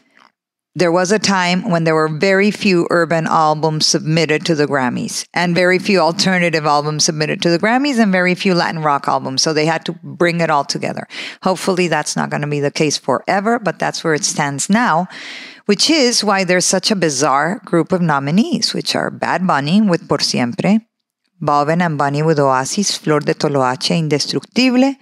there 0.76 0.92
was 0.92 1.12
a 1.12 1.20
time 1.20 1.70
when 1.70 1.84
there 1.84 1.94
were 1.94 2.08
very 2.08 2.50
few 2.50 2.88
urban 2.90 3.28
albums 3.28 3.86
submitted 3.86 4.44
to 4.46 4.56
the 4.56 4.66
Grammys 4.66 5.28
and 5.34 5.54
very 5.54 5.78
few 5.78 6.00
alternative 6.00 6.66
albums 6.66 7.06
submitted 7.06 7.44
to 7.44 7.52
the 7.52 7.60
Grammys 7.60 8.00
and 8.00 8.12
very 8.12 8.34
few 8.34 8.56
Latin 8.56 8.82
rock 8.82 9.08
albums. 9.08 9.44
So 9.44 9.54
they 9.54 9.68
had 9.68 9.86
to 9.86 9.94
bring 10.04 10.42
it 10.42 10.50
all 10.50 10.64
together. 10.64 11.08
Hopefully 11.44 11.88
that's 11.88 12.16
not 12.16 12.32
going 12.32 12.42
to 12.42 12.48
be 12.48 12.60
the 12.60 12.72
case 12.72 12.98
forever, 12.98 13.60
but 13.60 13.78
that's 13.78 14.04
where 14.04 14.16
it 14.16 14.26
stands 14.26 14.68
now, 14.68 15.08
which 15.68 15.92
is 15.92 16.24
why 16.24 16.44
there's 16.44 16.66
such 16.66 16.90
a 16.90 16.96
bizarre 16.96 17.62
group 17.66 17.92
of 17.92 18.02
nominees, 18.02 18.74
which 18.74 18.96
are 18.96 19.12
Bad 19.12 19.46
Bunny 19.46 19.80
with 19.80 20.10
Por 20.10 20.20
Siempre, 20.20 20.80
Balvin 21.40 21.86
and 21.86 22.00
Bunny 22.00 22.24
with 22.24 22.40
Oasis, 22.40 22.98
Flor 22.98 23.20
de 23.20 23.36
Toloache, 23.36 23.96
Indestructible, 23.96 24.96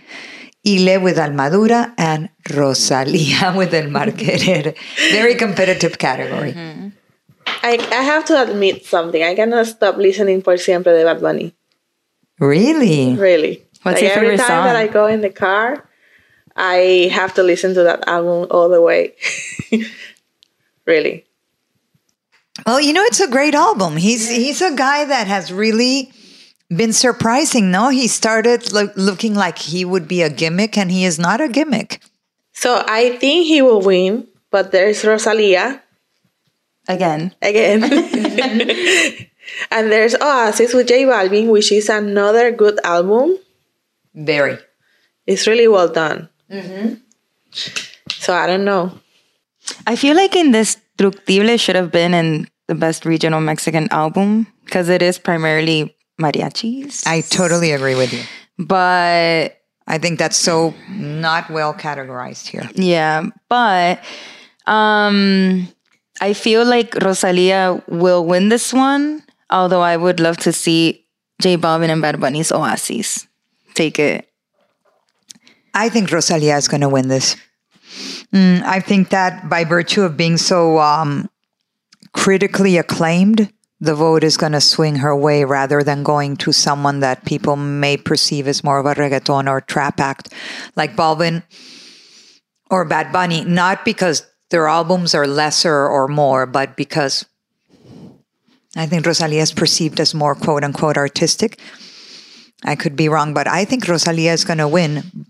Ile 0.66 1.02
with 1.02 1.18
Almadura, 1.18 1.94
and 1.98 2.30
Rosalía 2.44 3.56
with 3.58 3.74
El 3.74 3.90
Mal 3.90 4.12
Querer. 4.12 4.74
Very 5.12 5.36
competitive 5.36 5.98
category. 5.98 6.54
Mm-hmm. 6.54 6.90
I, 7.64 7.78
I 7.92 8.04
have 8.04 8.26
to 8.26 8.42
admit 8.42 8.86
something. 8.86 9.22
I 9.22 9.36
cannot 9.36 9.68
stop 9.68 9.98
listening 9.98 10.42
Por 10.42 10.58
Siempre 10.58 10.94
de 10.94 11.04
Bad 11.04 11.22
Bunny. 11.22 11.56
Really? 12.40 13.16
Really. 13.16 13.66
What's 13.84 13.96
like 13.96 14.04
your 14.04 14.12
every 14.12 14.30
favorite 14.30 14.48
time 14.48 14.66
that? 14.66 14.76
I 14.76 14.88
go 14.88 15.08
in 15.08 15.22
the 15.22 15.30
car, 15.30 15.88
I 16.56 17.10
have 17.12 17.34
to 17.36 17.44
listen 17.44 17.74
to 17.76 17.84
that 17.84 18.08
album 18.08 18.48
all 18.52 18.70
the 18.70 18.82
way. 18.82 19.16
really. 20.86 21.26
Well, 22.66 22.82
you 22.82 22.94
know, 22.94 23.04
it's 23.04 23.20
a 23.20 23.30
great 23.30 23.56
album. 23.56 23.98
He's 23.98 24.30
he's 24.30 24.62
a 24.62 24.76
guy 24.76 25.06
that 25.06 25.28
has 25.28 25.52
really 25.52 26.12
been 26.76 26.94
surprising. 26.94 27.72
No, 27.72 27.90
he 27.90 28.08
started 28.08 28.72
lo- 28.72 28.92
looking 28.96 29.36
like 29.36 29.58
he 29.58 29.86
would 29.86 30.08
be 30.08 30.22
a 30.22 30.30
gimmick, 30.30 30.78
and 30.78 30.92
he 30.92 31.06
is 31.06 31.20
not 31.20 31.42
a 31.42 31.48
gimmick. 31.48 32.02
So 32.54 32.84
I 32.88 33.18
think 33.18 33.48
he 33.48 33.62
will 33.62 33.82
win, 33.82 34.28
but 34.50 34.72
there's 34.72 35.04
Rosalia 35.04 35.82
Again. 36.88 37.34
again. 37.42 37.84
and 39.72 39.92
there's 39.92 40.16
Oasis 40.16 40.74
with 40.74 40.88
J 40.88 41.04
Balvin, 41.06 41.50
which 41.50 41.72
is 41.72 41.90
another 41.90 42.52
good 42.52 42.80
album. 42.84 43.38
Very. 44.14 44.58
It's 45.26 45.48
really 45.48 45.68
well 45.68 45.88
done. 45.88 46.30
Mm-hmm. 46.52 46.96
So 48.10 48.34
I 48.34 48.48
don't 48.48 48.66
know. 48.66 48.92
I 49.88 49.96
feel 49.96 50.16
like 50.16 50.36
Indestructible 50.36 51.58
should 51.58 51.76
have 51.76 51.92
been 51.92 52.14
in 52.14 52.48
the 52.68 52.76
best 52.76 53.06
regional 53.06 53.42
Mexican 53.42 53.88
album 53.92 54.48
because 54.66 54.90
it 54.90 55.02
is 55.02 55.18
primarily 55.20 55.96
mariachis. 56.22 57.06
I 57.08 57.22
totally 57.22 57.72
agree 57.72 57.96
with 57.96 58.14
you. 58.14 58.24
But 58.58 59.58
I 59.88 59.98
think 59.98 60.20
that's 60.20 60.38
so 60.38 60.74
not 60.90 61.50
well 61.50 61.74
categorized 61.74 62.48
here. 62.48 62.70
yeah, 62.76 63.26
but 63.50 64.00
um 64.68 65.68
I 66.22 66.34
feel 66.34 66.64
like 66.64 66.94
Rosalia 67.02 67.82
will 67.88 68.24
win 68.24 68.50
this 68.50 68.72
one, 68.72 69.24
although 69.50 69.82
I 69.82 69.98
would 69.98 70.20
love 70.20 70.38
to 70.46 70.54
see 70.54 71.08
J 71.42 71.58
Balvin 71.58 71.90
and 71.90 72.02
Bad 72.02 72.20
Bunny's 72.22 72.52
Oasis 72.52 73.28
take 73.74 73.98
it. 73.98 74.28
I 75.74 75.90
think 75.90 76.12
Rosalia 76.12 76.58
is 76.58 76.68
going 76.68 76.82
to 76.82 76.90
win 76.90 77.08
this. 77.08 77.36
Mm, 78.34 78.62
I 78.64 78.80
think 78.80 79.10
that 79.10 79.50
by 79.50 79.64
virtue 79.64 80.04
of 80.04 80.16
being 80.18 80.38
so 80.38 80.80
um, 80.80 81.30
critically 82.14 82.78
acclaimed, 82.78 83.52
the 83.82 83.96
vote 83.96 84.24
is 84.24 84.38
going 84.38 84.52
to 84.52 84.62
swing 84.62 84.98
her 84.98 85.16
way 85.16 85.44
rather 85.44 85.84
than 85.84 86.04
going 86.04 86.38
to 86.38 86.54
someone 86.54 87.00
that 87.00 87.26
people 87.26 87.56
may 87.56 87.98
perceive 87.98 88.48
as 88.48 88.64
more 88.64 88.78
of 88.78 88.86
a 88.86 88.94
reggaeton 88.94 89.50
or 89.50 89.60
trap 89.60 90.00
act 90.00 90.32
like 90.76 90.96
Balvin 90.96 91.42
or 92.70 92.86
Bad 92.86 93.12
Bunny. 93.12 93.44
Not 93.44 93.84
because 93.84 94.24
their 94.52 94.68
albums 94.68 95.16
are 95.16 95.26
lesser 95.26 95.88
or 95.88 96.08
more, 96.08 96.46
but 96.46 96.78
because 96.78 97.26
I 98.76 98.86
think 98.86 99.06
Rosalia 99.06 99.42
is 99.42 99.52
perceived 99.52 100.00
as 100.00 100.14
more 100.14 100.36
quote 100.36 100.64
unquote 100.64 100.96
artistic. 100.96 101.60
I 102.64 102.76
could 102.76 102.96
be 102.96 103.10
wrong, 103.10 103.34
but 103.34 103.48
I 103.48 103.66
think 103.66 103.88
Rosalia 103.88 104.32
is 104.32 104.46
going 104.46 104.60
to 104.60 104.68
win 104.68 105.26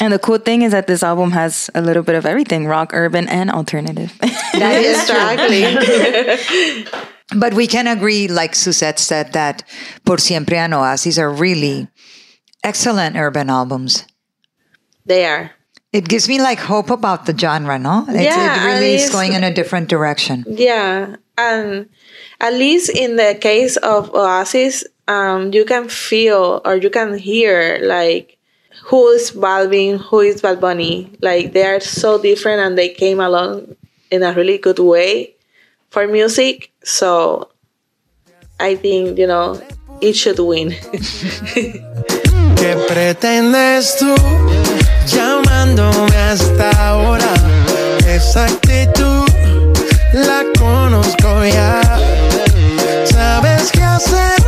And 0.00 0.14
the 0.14 0.18
cool 0.18 0.38
thing 0.38 0.62
is 0.62 0.72
that 0.72 0.86
this 0.86 1.02
album 1.02 1.32
has 1.32 1.68
a 1.74 1.82
little 1.82 2.02
bit 2.02 2.14
of 2.14 2.24
everything 2.24 2.66
rock, 2.66 2.94
urban, 2.94 3.28
and 3.28 3.50
alternative. 3.50 4.16
That 4.56 4.80
is 4.80 4.96
exactly. 5.10 6.96
But 7.36 7.54
we 7.54 7.66
can 7.66 7.86
agree, 7.86 8.28
like 8.28 8.54
Suzette 8.54 8.98
said, 8.98 9.32
that 9.32 9.62
Por 10.04 10.18
Siempre 10.18 10.56
and 10.56 10.74
Oasis 10.74 11.18
are 11.18 11.30
really 11.30 11.88
excellent 12.64 13.16
urban 13.16 13.48
albums. 13.50 14.04
they 15.06 15.24
are. 15.24 15.52
It 15.92 16.08
gives 16.08 16.28
me 16.28 16.40
like 16.40 16.60
hope 16.60 16.88
about 16.90 17.26
the 17.26 17.36
genre, 17.36 17.76
no? 17.78 18.04
It's, 18.06 18.22
Yeah, 18.22 18.62
it 18.62 18.66
really 18.66 18.94
is 18.94 19.10
going 19.10 19.32
in 19.32 19.42
a 19.42 19.52
different 19.52 19.88
direction. 19.88 20.44
Yeah, 20.46 21.16
and 21.36 21.88
at 22.40 22.54
least 22.54 22.90
in 22.90 23.16
the 23.16 23.36
case 23.40 23.76
of 23.78 24.14
Oasis, 24.14 24.84
um, 25.08 25.52
you 25.52 25.64
can 25.64 25.88
feel 25.88 26.60
or 26.64 26.76
you 26.76 26.90
can 26.90 27.18
hear 27.18 27.80
like 27.82 28.38
who 28.84 29.08
is 29.08 29.32
Balvin, 29.32 29.98
who 29.98 30.20
is 30.20 30.42
Bad 30.42 30.60
Bunny. 30.60 31.10
Like 31.20 31.52
they 31.54 31.66
are 31.66 31.80
so 31.80 32.22
different, 32.22 32.60
and 32.60 32.78
they 32.78 32.90
came 32.90 33.18
along 33.18 33.74
in 34.12 34.22
a 34.22 34.32
really 34.32 34.58
good 34.58 34.78
way 34.78 35.34
for 35.90 36.06
music. 36.06 36.72
So 36.82 37.50
I 38.58 38.76
think 38.76 39.18
you 39.18 39.26
know 39.26 39.60
it 40.00 40.14
should 40.14 40.38
win. 40.38 40.70
¿Qué 42.56 42.76
pretendes 42.88 43.96
tú 43.98 44.14
llamándome 45.06 46.16
hasta 46.16 46.70
ahora? 46.88 47.34
Esa 48.06 48.44
actitud 48.44 49.26
la 50.12 50.44
conozco 50.58 51.44
ya. 51.44 51.80
Sabes 53.04 53.70
qué 53.72 53.82
hacer 53.82 54.40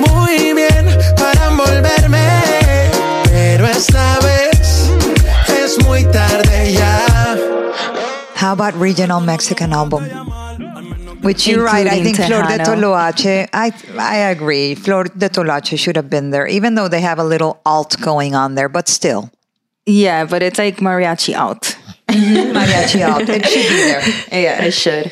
muy 0.00 0.52
bien 0.52 0.86
para 1.16 1.46
envolverme, 1.46 2.42
pero 3.24 3.66
esta 3.66 4.18
vez 4.20 4.90
es 5.48 5.82
muy 5.84 6.04
tarde 6.04 6.72
ya. 6.72 7.00
How 8.36 8.52
about 8.52 8.74
regional 8.74 9.22
Mexican 9.22 9.72
album? 9.72 10.04
Which 11.24 11.46
you're 11.46 11.64
right. 11.64 11.86
I 11.86 12.02
think 12.02 12.16
Flor 12.16 12.42
de 12.42 12.58
Tejano. 12.58 12.64
Toloache. 12.64 13.48
I 13.52 13.72
I 13.98 14.16
agree. 14.30 14.74
Flor 14.74 15.04
de 15.04 15.28
Toloache 15.28 15.78
should 15.78 15.96
have 15.96 16.10
been 16.10 16.30
there, 16.30 16.46
even 16.46 16.74
though 16.74 16.88
they 16.88 17.00
have 17.00 17.18
a 17.18 17.24
little 17.24 17.60
alt 17.64 18.00
going 18.00 18.34
on 18.34 18.54
there. 18.54 18.68
But 18.68 18.88
still, 18.88 19.30
yeah, 19.86 20.24
but 20.24 20.42
it's 20.42 20.58
like 20.58 20.76
mariachi 20.78 21.34
out. 21.34 21.62
mariachi 22.08 23.00
alt. 23.08 23.28
It 23.28 23.46
should 23.46 23.68
be 23.68 23.76
there. 23.76 24.02
Yeah, 24.42 24.64
it 24.64 24.72
should. 24.72 25.10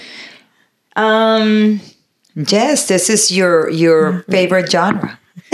Um, 0.94 1.80
Yes, 2.34 2.88
this 2.88 3.10
is 3.10 3.30
your 3.30 3.68
your 3.68 4.24
favorite 4.30 4.70
genre. 4.70 5.18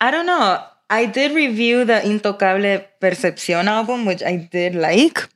I 0.00 0.10
don't 0.10 0.26
know. 0.26 0.62
I 0.90 1.06
did 1.06 1.32
review 1.32 1.84
the 1.84 2.00
Intocable 2.04 2.84
Percepción 3.00 3.66
album, 3.66 4.04
which 4.04 4.22
I 4.22 4.48
did 4.52 4.74
like. 4.74 5.28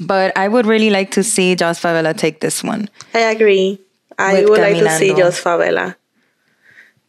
But 0.00 0.36
I 0.36 0.48
would 0.48 0.66
really 0.66 0.90
like 0.90 1.10
to 1.12 1.22
see 1.22 1.54
Joss 1.54 1.80
Favela 1.80 2.16
take 2.16 2.40
this 2.40 2.64
one. 2.64 2.88
I 3.14 3.20
agree. 3.20 3.78
I 4.18 4.40
With 4.40 4.50
would 4.50 4.60
like 4.60 4.76
to 4.76 4.90
see 4.90 5.10
Caminando. 5.10 5.18
Joss 5.18 5.40
Favela 5.42 5.96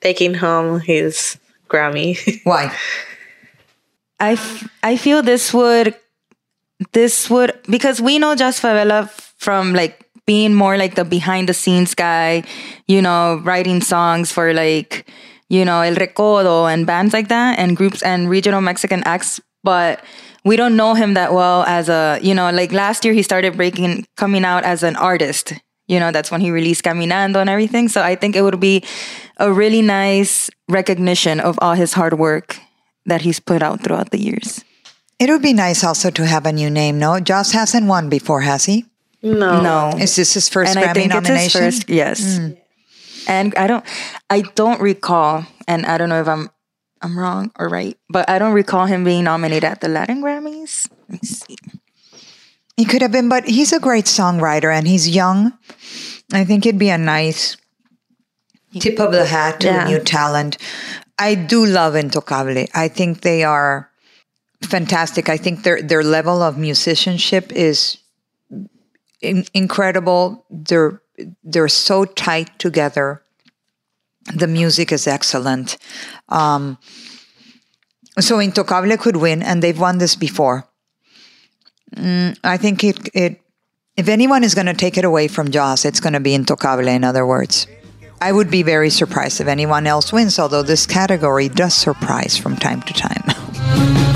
taking 0.02 0.34
home 0.34 0.80
his 0.82 1.38
Grammy. 1.70 2.18
Why? 2.44 2.76
I, 4.20 4.34
f- 4.34 4.70
I 4.84 4.98
feel 4.98 5.22
this 5.24 5.54
would 5.54 5.96
this 6.94 7.30
would 7.30 7.54
because 7.70 8.02
we 8.02 8.18
know 8.20 8.36
Joss 8.36 8.60
Favela 8.60 9.10
from 9.38 9.74
like 9.74 10.08
being 10.26 10.54
more 10.54 10.78
like 10.78 10.96
the 10.96 11.06
behind 11.06 11.50
the 11.50 11.54
scenes 11.54 11.94
guy, 11.96 12.44
you 12.88 13.02
know, 13.02 13.42
writing 13.44 13.82
songs 13.82 14.32
for 14.32 14.54
like 14.54 15.08
you 15.50 15.66
know 15.66 15.82
El 15.82 15.96
Recodo 15.96 16.72
and 16.72 16.86
bands 16.86 17.14
like 17.14 17.28
that 17.30 17.60
and 17.60 17.76
groups 17.78 18.02
and 18.04 18.30
regional 18.30 18.62
Mexican 18.62 19.04
acts, 19.06 19.40
but 19.64 20.04
we 20.44 20.56
don't 20.56 20.76
know 20.76 20.94
him 20.94 21.14
that 21.14 21.34
well 21.34 21.64
as 21.64 21.90
a 21.90 22.20
you 22.22 22.34
know 22.34 22.50
like 22.52 22.72
last 22.72 23.06
year 23.06 23.14
he 23.14 23.24
started 23.24 23.56
breaking 23.56 24.06
coming 24.18 24.46
out 24.46 24.64
as 24.64 24.84
an 24.84 24.96
artist. 24.96 25.54
You 25.88 26.00
know, 26.00 26.12
that's 26.12 26.32
when 26.32 26.40
he 26.40 26.52
released 26.52 26.84
Caminando 26.86 27.42
and 27.42 27.50
everything. 27.50 27.90
So 27.90 28.02
I 28.02 28.16
think 28.16 28.38
it 28.38 28.44
would 28.44 28.62
be 28.62 28.82
a 29.38 29.52
really 29.52 29.82
nice 29.82 30.50
recognition 30.70 31.42
of 31.42 31.60
all 31.62 31.74
his 31.74 31.92
hard 31.94 32.18
work 32.18 32.58
that 33.06 33.22
he's 33.24 33.42
put 33.42 33.62
out 33.62 33.84
throughout 33.84 34.12
the 34.12 34.22
years. 34.22 34.64
It 35.20 35.30
would 35.30 35.42
be 35.42 35.54
nice 35.54 35.84
also 35.84 36.10
to 36.12 36.26
have 36.26 36.46
a 36.46 36.52
new 36.54 36.70
name. 36.70 36.98
No, 36.98 37.20
Joss 37.20 37.52
hasn't 37.52 37.88
won 37.88 38.10
before, 38.10 38.42
has 38.42 38.66
he? 38.66 38.86
no. 39.22 39.62
No, 39.62 39.98
Is 39.98 40.16
this 40.16 40.34
his 40.34 40.50
first 40.50 40.76
and 40.76 40.84
Grammy 40.84 40.90
I 40.90 40.94
think 40.94 41.06
it's 41.08 41.14
nomination? 41.14 41.64
his 41.64 41.78
first. 41.78 41.90
Yes, 41.90 42.38
hmm. 42.38 42.52
and 43.28 43.54
I 43.56 43.68
don't, 43.68 43.86
I 44.30 44.42
don't 44.56 44.82
recall, 44.82 45.46
and 45.68 45.86
I 45.86 45.98
don't 45.98 46.10
know 46.10 46.22
if 46.22 46.28
I'm, 46.28 46.50
I'm 47.01 47.17
wrong 47.17 47.51
or 47.58 47.67
right, 47.67 47.98
but 48.10 48.29
I 48.29 48.38
don't 48.39 48.53
recall 48.53 48.86
him 48.86 49.03
being 49.03 49.24
nominated 49.24 49.63
at 49.63 49.81
the 49.81 49.88
Latin 49.88 50.22
Grammys. 50.22 50.89
Let 51.10 51.22
me 51.22 51.27
see. 51.27 51.58
He 52.77 52.86
could 52.86 53.01
have 53.01 53.12
been, 53.12 53.27
but 53.29 53.46
he's 53.46 53.74
a 53.74 53.79
great 53.79 54.05
songwriter 54.05 54.74
and 54.74 54.88
he's 54.88 55.10
young. 55.10 55.53
I 56.34 56.46
think 56.46 56.65
it'd 56.65 56.79
be 56.79 56.89
a 56.89 56.98
nice 56.98 57.58
tip 58.79 59.00
of 59.00 59.12
the 59.12 59.25
hat 59.25 59.60
to 59.62 59.67
Yeah. 59.67 59.86
new 59.88 60.00
talent. 60.00 60.58
I 61.20 61.36
do 61.36 61.65
love 61.65 61.93
Intocable. 61.93 62.67
I 62.74 62.88
think 62.88 63.22
they 63.22 63.43
are 63.43 63.89
fantastic. 64.63 65.27
I 65.29 65.38
think 65.38 65.63
their 65.63 65.81
their 65.81 66.03
level 66.03 66.41
of 66.41 66.58
musicianship 66.58 67.51
is 67.51 67.98
in- 69.22 69.46
incredible. 69.53 70.46
They're 70.50 71.01
they're 71.43 71.67
so 71.67 72.05
tight 72.05 72.58
together. 72.58 73.21
The 74.34 74.48
music 74.48 74.92
is 74.92 75.08
excellent. 75.08 75.78
Um, 76.30 76.78
so 78.20 78.38
Intocable 78.38 79.00
could 79.00 79.18
win, 79.18 79.42
and 79.42 79.62
they've 79.63 79.80
won 79.80 79.98
this 79.98 80.16
before. 80.16 80.68
Mm, 81.96 82.38
I 82.44 82.58
think 82.58 82.84
it 82.84 83.10
it 83.13 83.42
if 83.98 84.08
anyone 84.08 84.44
is 84.44 84.56
going 84.56 84.68
to 84.68 84.74
take 84.74 84.98
it 84.98 85.06
away 85.06 85.28
from 85.28 85.51
Joss, 85.51 85.86
it's 85.86 86.00
going 86.00 86.13
to 86.13 86.20
be 86.20 86.38
Intocable. 86.38 86.88
In 86.88 87.04
other 87.04 87.25
words, 87.25 87.68
I 88.22 88.32
would 88.32 88.51
be 88.51 88.63
very 88.63 88.90
surprised 88.90 89.42
if 89.42 89.48
anyone 89.48 89.88
else 89.88 90.13
wins, 90.13 90.40
although 90.40 90.63
this 90.63 90.86
category 90.86 91.50
does 91.50 91.74
surprise 91.74 92.38
from 92.38 92.56
time 92.56 92.82
to 92.84 92.94
time. 92.94 94.08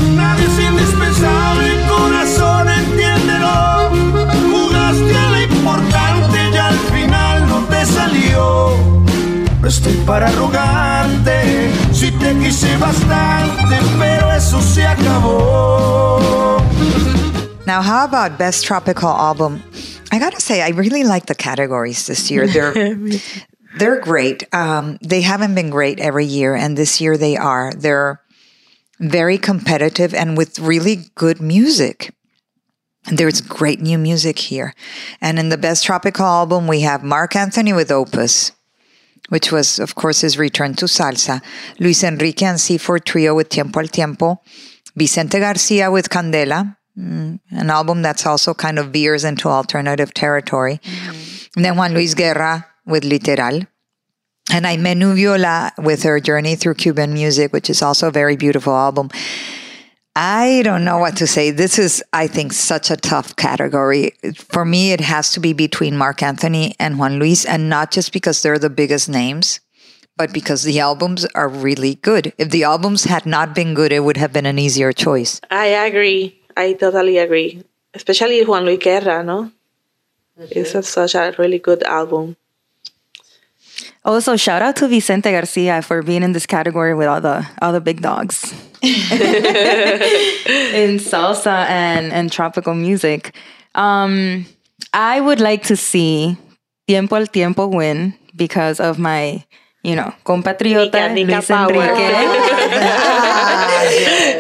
No 9.66 9.70
estoy 9.70 9.96
para 10.06 10.30
rogarte, 10.34 11.72
si 11.92 12.12
te 12.12 12.36
quise 12.38 12.78
bastante, 12.78 13.78
pero 13.98 14.32
eso 14.32 14.62
se 14.62 14.84
acabó. 14.86 16.62
Now, 17.66 17.82
how 17.82 18.06
about 18.06 18.38
Best 18.38 18.64
Tropical 18.64 19.10
Album? 19.10 19.64
I 20.12 20.20
gotta 20.20 20.40
say, 20.40 20.62
I 20.62 20.70
really 20.70 21.04
like 21.04 21.26
the 21.26 21.34
categories 21.34 22.06
this 22.06 22.30
year. 22.30 22.46
They're 22.54 22.96
they're 23.80 24.00
great. 24.00 24.44
Um, 24.54 25.00
they 25.02 25.22
haven't 25.22 25.56
been 25.56 25.72
great 25.72 26.00
every 26.00 26.26
year, 26.26 26.54
and 26.54 26.78
this 26.78 27.02
year 27.02 27.18
they 27.18 27.36
are. 27.36 27.74
They're 27.76 28.22
very 29.00 29.40
competitive 29.40 30.14
and 30.14 30.38
with 30.38 30.60
really 30.60 31.10
good 31.16 31.42
music. 31.42 32.14
And 33.08 33.18
there's 33.18 33.42
great 33.42 33.82
new 33.82 33.98
music 33.98 34.38
here. 34.38 34.76
And 35.22 35.40
in 35.40 35.50
the 35.50 35.58
Best 35.58 35.86
Tropical 35.86 36.26
Album, 36.26 36.68
we 36.68 36.82
have 36.82 37.04
Marc 37.04 37.36
Anthony 37.36 37.74
with 37.74 37.90
Opus, 37.90 38.52
which 39.30 39.52
was, 39.52 39.80
of 39.80 39.96
course, 39.96 40.22
his 40.22 40.38
return 40.38 40.76
to 40.76 40.86
salsa. 40.86 41.42
Luis 41.80 42.04
Enrique 42.04 42.46
and 42.46 42.58
C4 42.58 43.04
Trio 43.04 43.36
with 43.36 43.50
Tiempo 43.50 43.80
al 43.80 43.88
Tiempo. 43.88 44.42
Vicente 44.96 45.40
Garcia 45.40 45.92
with 45.92 46.10
Candela, 46.10 46.78
mm, 46.98 47.40
an 47.52 47.70
album 47.70 48.02
that's 48.02 48.26
also 48.26 48.54
kind 48.54 48.80
of 48.80 48.94
veers 48.94 49.26
into 49.26 49.50
alternative 49.50 50.14
territory. 50.14 50.80
And 51.56 51.66
then 51.66 51.76
Juan 51.76 51.94
Luis 51.94 52.14
Guerra 52.14 52.66
with 52.86 53.04
Literal. 53.04 53.62
And 54.52 54.66
Aymée 54.66 54.96
Nuviola 54.96 55.72
with 55.84 56.04
her 56.04 56.20
journey 56.20 56.56
through 56.56 56.76
Cuban 56.76 57.14
music, 57.14 57.52
which 57.52 57.70
is 57.70 57.82
also 57.82 58.10
a 58.10 58.12
very 58.12 58.36
beautiful 58.36 58.74
album. 58.74 59.10
I 60.16 60.62
don't 60.64 60.86
know 60.86 60.98
what 60.98 61.18
to 61.18 61.28
say. 61.28 61.52
This 61.52 61.78
is, 61.78 62.02
I 62.14 62.28
think, 62.28 62.54
such 62.54 62.90
a 62.90 62.96
tough 62.96 63.36
category. 63.36 64.12
For 64.36 64.64
me, 64.64 64.94
it 64.94 65.02
has 65.02 65.34
to 65.34 65.42
be 65.42 65.52
between 65.52 65.98
Marc 65.98 66.24
Anthony 66.24 66.74
and 66.80 66.98
Juan 66.98 67.20
Luis, 67.20 67.44
and 67.44 67.70
not 67.70 67.92
just 67.92 68.14
because 68.14 68.42
they're 68.42 68.58
the 68.58 68.70
biggest 68.70 69.10
names, 69.10 69.60
but 70.16 70.32
because 70.32 70.64
the 70.64 70.80
albums 70.80 71.26
are 71.36 71.50
really 71.50 71.96
good. 71.96 72.32
If 72.38 72.50
the 72.52 72.64
albums 72.64 73.04
had 73.04 73.26
not 73.26 73.54
been 73.54 73.74
good, 73.74 73.92
it 73.92 74.06
would 74.06 74.16
have 74.16 74.32
been 74.32 74.46
an 74.46 74.58
easier 74.58 74.94
choice. 74.94 75.42
I 75.52 75.66
agree. 75.66 76.42
I 76.56 76.74
totally 76.74 77.18
agree. 77.18 77.64
Especially 77.94 78.46
Juan 78.46 78.64
Luis 78.64 78.80
Guerra, 78.80 79.22
no? 79.22 79.52
It's 80.38 80.76
a, 80.76 80.84
such 80.84 81.16
a 81.16 81.36
really 81.38 81.60
good 81.60 81.84
album. 81.84 82.38
Also, 84.04 84.36
shout 84.36 84.62
out 84.62 84.76
to 84.78 84.88
Vicente 84.88 85.32
Garcia 85.32 85.82
for 85.82 86.02
being 86.02 86.24
in 86.24 86.34
this 86.34 86.46
category 86.46 86.94
with 86.94 87.08
all 87.08 87.22
the 87.22 87.46
all 87.62 87.74
the 87.74 87.82
big 87.82 88.02
dogs 88.02 88.54
in 88.84 88.92
salsa 91.00 91.66
and 91.68 92.12
and 92.14 92.32
tropical 92.32 92.74
music. 92.74 93.36
Um, 93.74 94.46
I 94.94 95.20
would 95.20 95.40
like 95.40 95.64
to 95.64 95.76
see 95.76 96.38
Tiempo 96.88 97.16
al 97.16 97.28
Tiempo 97.28 97.68
win 97.68 98.14
because 98.36 98.80
of 98.80 99.00
my, 99.00 99.44
you 99.84 99.96
know, 99.96 100.14
compatriota 100.26 101.16
Luis 101.16 101.48
power. 101.48 101.72
Enrique. 101.72 102.12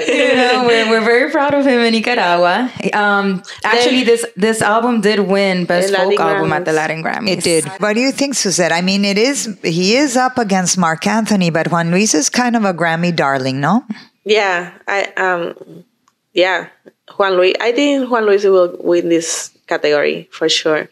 you 0.29 0.35
know, 0.35 0.63
we're, 0.67 0.89
we're 0.89 1.03
very 1.03 1.14
proud 1.31 1.53
of 1.53 1.65
him 1.65 1.79
in 1.79 1.93
Nicaragua. 1.93 2.71
Um, 2.93 3.43
actually, 3.63 4.03
this 4.03 4.25
this 4.35 4.61
album 4.61 5.01
did 5.01 5.19
win 5.19 5.65
Best 5.65 5.87
The 5.87 5.93
Latin 5.93 6.17
Folk 6.17 6.19
Album 6.19 6.53
at 6.53 6.65
the 6.65 6.73
Latin 6.73 7.03
Grammys. 7.03 7.29
It 7.29 7.43
did. 7.43 7.65
What 7.79 7.93
do 7.93 8.01
you 8.01 8.11
think, 8.11 8.35
Suzette? 8.35 8.71
I 8.71 8.81
mean, 8.81 9.05
it 9.05 9.17
is, 9.17 9.57
he 9.63 9.95
is 9.95 10.17
up 10.17 10.37
against 10.37 10.77
Marc 10.77 11.05
Anthony, 11.07 11.49
but 11.49 11.71
Juan 11.71 11.91
Luis 11.91 12.13
is 12.13 12.29
kind 12.29 12.55
of 12.55 12.65
a 12.65 12.73
Grammy 12.73 13.15
darling, 13.15 13.59
no? 13.59 13.85
Yeah, 14.23 14.71
I 14.87 15.13
um, 15.17 15.85
yeah, 16.33 16.69
Juan 17.17 17.33
Luis. 17.37 17.55
I 17.61 17.71
think 17.71 18.09
Juan 18.09 18.25
Luis 18.25 18.43
will 18.43 18.75
win 18.79 19.09
this 19.09 19.51
category 19.67 20.27
for 20.31 20.49
sure. 20.49 20.89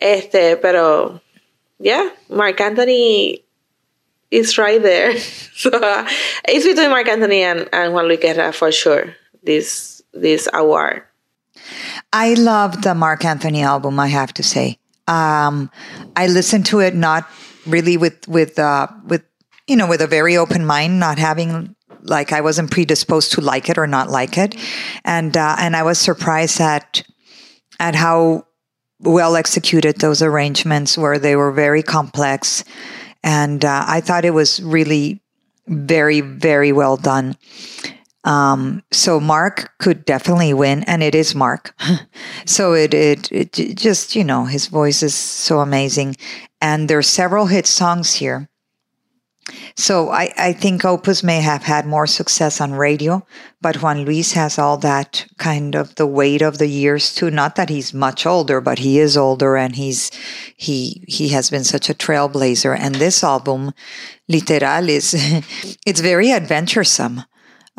Este, 0.00 0.56
pero 0.60 1.20
yeah, 1.78 2.08
Marc 2.28 2.60
Anthony 2.60 3.42
is 4.30 4.56
right 4.58 4.80
there. 4.82 5.18
so 5.54 5.70
uh, 5.70 6.08
it's 6.48 6.66
between 6.66 6.90
Marc 6.90 7.08
Anthony 7.08 7.42
and, 7.42 7.68
and 7.72 7.92
Juan 7.92 8.06
Luis 8.06 8.20
Guerra 8.20 8.52
for 8.52 8.72
sure. 8.72 9.14
This 9.42 10.02
this 10.12 10.48
award. 10.52 11.04
I 12.12 12.34
love 12.34 12.82
the 12.82 12.94
Marc 12.94 13.24
Anthony 13.24 13.62
album, 13.62 13.98
I 14.00 14.08
have 14.08 14.32
to 14.34 14.42
say. 14.42 14.78
Um, 15.06 15.70
I 16.16 16.26
listened 16.26 16.66
to 16.66 16.80
it 16.80 16.94
not 16.94 17.28
really 17.66 17.96
with 17.96 18.26
with 18.28 18.58
uh, 18.58 18.88
with 19.06 19.22
you 19.66 19.76
know 19.76 19.88
with 19.88 20.00
a 20.00 20.06
very 20.06 20.36
open 20.36 20.64
mind, 20.64 21.00
not 21.00 21.18
having 21.18 21.74
like 22.02 22.32
I 22.32 22.40
wasn't 22.40 22.70
predisposed 22.70 23.32
to 23.32 23.40
like 23.40 23.68
it 23.68 23.78
or 23.78 23.86
not 23.86 24.10
like 24.10 24.38
it, 24.38 24.56
and 25.04 25.36
uh, 25.36 25.56
and 25.58 25.76
I 25.76 25.82
was 25.82 25.98
surprised 25.98 26.60
at 26.60 27.02
at 27.78 27.94
how 27.94 28.46
well 29.00 29.36
executed 29.36 29.96
those 29.96 30.22
arrangements 30.22 30.96
were. 30.96 31.18
They 31.18 31.36
were 31.36 31.52
very 31.52 31.82
complex, 31.82 32.64
and 33.22 33.64
uh, 33.64 33.84
I 33.86 34.00
thought 34.00 34.24
it 34.24 34.34
was 34.34 34.60
really 34.62 35.22
very 35.66 36.20
very 36.20 36.72
well 36.72 36.96
done. 36.96 37.36
Um, 38.24 38.82
so 38.90 39.18
Marc 39.18 39.76
could 39.78 40.04
definitely 40.04 40.52
win, 40.52 40.84
and 40.84 41.02
it 41.02 41.14
is 41.14 41.34
Marc. 41.34 41.74
so 42.44 42.74
it, 42.74 42.92
it 42.92 43.32
it 43.32 43.52
just 43.76 44.14
you 44.14 44.24
know 44.24 44.44
his 44.44 44.66
voice 44.66 45.02
is 45.02 45.14
so 45.14 45.60
amazing, 45.60 46.16
and 46.60 46.88
there's 46.88 47.08
several 47.08 47.46
hit 47.46 47.66
songs 47.66 48.14
here. 48.14 48.50
So 49.76 50.10
I, 50.10 50.32
I 50.36 50.52
think 50.52 50.84
Opus 50.84 51.22
may 51.22 51.40
have 51.40 51.62
had 51.62 51.86
more 51.86 52.06
success 52.06 52.60
on 52.60 52.72
radio, 52.72 53.26
but 53.60 53.82
Juan 53.82 54.04
Luis 54.04 54.32
has 54.32 54.58
all 54.58 54.76
that 54.78 55.26
kind 55.38 55.74
of 55.74 55.94
the 55.94 56.06
weight 56.06 56.42
of 56.42 56.58
the 56.58 56.66
years 56.66 57.14
too. 57.14 57.30
Not 57.30 57.56
that 57.56 57.68
he's 57.70 57.94
much 57.94 58.26
older, 58.26 58.60
but 58.60 58.78
he 58.78 58.98
is 58.98 59.16
older 59.16 59.56
and 59.56 59.76
he's 59.76 60.10
he 60.56 61.04
he 61.08 61.28
has 61.28 61.50
been 61.50 61.64
such 61.64 61.88
a 61.88 61.94
trailblazer. 61.94 62.76
And 62.78 62.96
this 62.96 63.24
album, 63.24 63.72
Literal, 64.28 64.88
is 64.88 65.14
it's 65.86 66.00
very 66.00 66.30
adventuresome. 66.30 67.22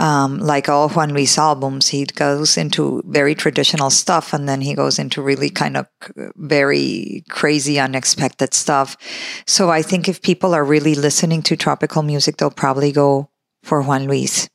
Um, 0.02 0.40
like 0.40 0.68
all 0.68 0.90
Juan 0.90 1.14
Luis 1.14 1.38
albums, 1.38 1.90
he 1.90 2.06
goes 2.06 2.58
into 2.58 3.04
very 3.06 3.36
traditional 3.36 3.92
stuff 3.92 4.34
and 4.34 4.50
then 4.50 4.60
he 4.60 4.74
goes 4.74 4.98
into 4.98 5.22
really 5.22 5.52
kind 5.52 5.78
of 5.78 5.86
very 6.36 7.24
crazy, 7.30 7.80
unexpected 7.80 8.56
stuff. 8.56 8.98
So 9.46 9.70
I 9.70 9.84
think 9.84 10.10
if 10.10 10.24
people 10.24 10.56
are 10.56 10.66
really 10.66 10.96
listening 10.96 11.44
to 11.44 11.56
tropical 11.56 12.02
music, 12.02 12.38
they'll 12.38 12.50
probably 12.50 12.92
go 12.92 13.30
for 13.62 13.84
Juan 13.84 14.08
Luis. 14.08 14.50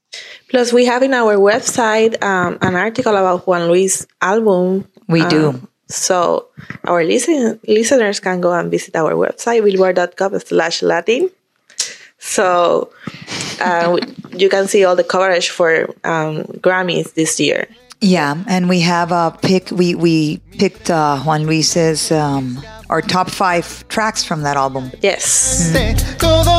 Plus, 0.50 0.72
we 0.72 0.84
have 0.86 1.04
in 1.04 1.14
our 1.14 1.36
website 1.36 2.20
um, 2.24 2.58
an 2.60 2.74
article 2.74 3.14
about 3.14 3.46
Juan 3.46 3.68
Luis 3.68 4.04
album. 4.20 4.88
We 5.08 5.24
do. 5.26 5.50
Um, 5.50 5.68
so 5.88 6.48
our 6.84 7.04
listen, 7.04 7.60
listeners 7.68 8.18
can 8.18 8.40
go 8.40 8.52
and 8.52 8.70
visit 8.70 8.96
our 8.96 9.12
website, 9.14 9.62
billboard.com 9.62 10.40
slash 10.40 10.82
Latin. 10.82 11.30
So 12.18 12.92
uh, 13.60 13.98
you 14.32 14.48
can 14.48 14.66
see 14.68 14.84
all 14.84 14.96
the 14.96 15.04
coverage 15.04 15.50
for 15.50 15.84
um, 16.04 16.44
Grammys 16.60 17.14
this 17.14 17.38
year. 17.40 17.68
Yeah, 18.00 18.42
and 18.46 18.68
we 18.68 18.80
have 18.80 19.10
a 19.10 19.36
pick. 19.40 19.70
We 19.70 19.94
we 19.94 20.38
picked 20.58 20.90
uh, 20.90 21.18
Juan 21.20 21.46
Luis's 21.46 22.12
um, 22.12 22.62
our 22.90 23.00
top 23.00 23.30
five 23.30 23.88
tracks 23.88 24.22
from 24.22 24.42
that 24.42 24.56
album. 24.56 24.90
Yes. 25.00 25.72
Todo 26.18 26.56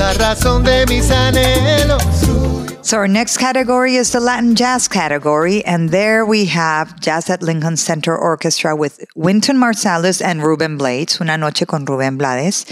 La 0.00 0.14
razón 0.14 0.64
de 0.64 0.86
mis 0.88 1.10
anhelos. 1.10 2.02
So 2.80 2.96
our 2.96 3.06
next 3.06 3.36
category 3.36 3.96
is 3.96 4.12
the 4.12 4.18
Latin 4.18 4.54
jazz 4.54 4.88
category, 4.88 5.62
and 5.66 5.90
there 5.90 6.24
we 6.24 6.46
have 6.46 6.98
Jazz 7.00 7.28
at 7.28 7.42
Lincoln 7.42 7.76
Center 7.76 8.16
Orchestra 8.16 8.74
with 8.74 9.04
Wynton 9.14 9.58
Marsalis 9.58 10.22
and 10.24 10.42
Ruben 10.42 10.78
Blades, 10.78 11.20
Una 11.20 11.36
Noche 11.36 11.66
con 11.66 11.84
Ruben 11.84 12.16
Blades. 12.16 12.64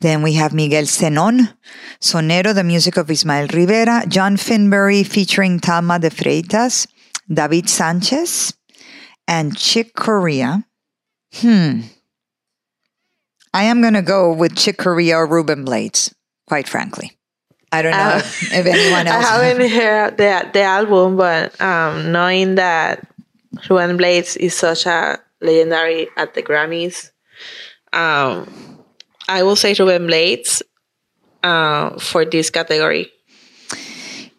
Then 0.00 0.20
we 0.20 0.34
have 0.34 0.52
Miguel 0.52 0.84
Zenon, 0.84 1.54
Sonero, 2.02 2.54
the 2.54 2.62
music 2.62 2.98
of 2.98 3.10
Ismael 3.10 3.46
Rivera, 3.48 4.04
John 4.06 4.36
Finbury 4.36 5.04
featuring 5.04 5.60
Thalma 5.60 5.98
de 5.98 6.10
Freitas, 6.10 6.86
David 7.32 7.70
Sanchez, 7.70 8.52
and 9.26 9.56
Chick 9.56 9.94
Corea. 9.94 10.66
Hmm. 11.32 11.80
I 13.54 13.62
am 13.64 13.80
going 13.80 13.94
to 13.94 14.02
go 14.02 14.30
with 14.30 14.54
Chick 14.54 14.76
Corea 14.76 15.16
or 15.16 15.26
Ruben 15.26 15.64
Blades, 15.64 16.14
quite 16.48 16.66
frankly. 16.68 17.12
I 17.70 17.82
don't 17.82 17.92
know 17.92 18.16
Uh, 18.16 18.22
if, 18.24 18.66
anyone 18.66 19.06
I 19.12 19.14
else. 19.16 19.28
haven't 19.28 19.70
heard 19.70 20.16
the, 20.16 20.48
the 20.56 20.62
album, 20.62 21.16
but 21.16 21.52
um, 21.60 22.10
knowing 22.12 22.54
that 22.56 23.06
Ruben 23.68 23.96
Blades 23.98 24.36
is 24.36 24.54
such 24.56 24.86
a 24.86 25.18
legendary 25.42 26.08
at 26.16 26.32
the 26.34 26.42
Grammys, 26.42 27.10
um, 27.92 28.48
I 29.28 29.42
will 29.42 29.56
say 29.56 29.74
Ruben 29.78 30.06
Blades. 30.06 30.62
uh, 31.44 31.98
for 32.00 32.24
this 32.24 32.50
category. 32.50 33.06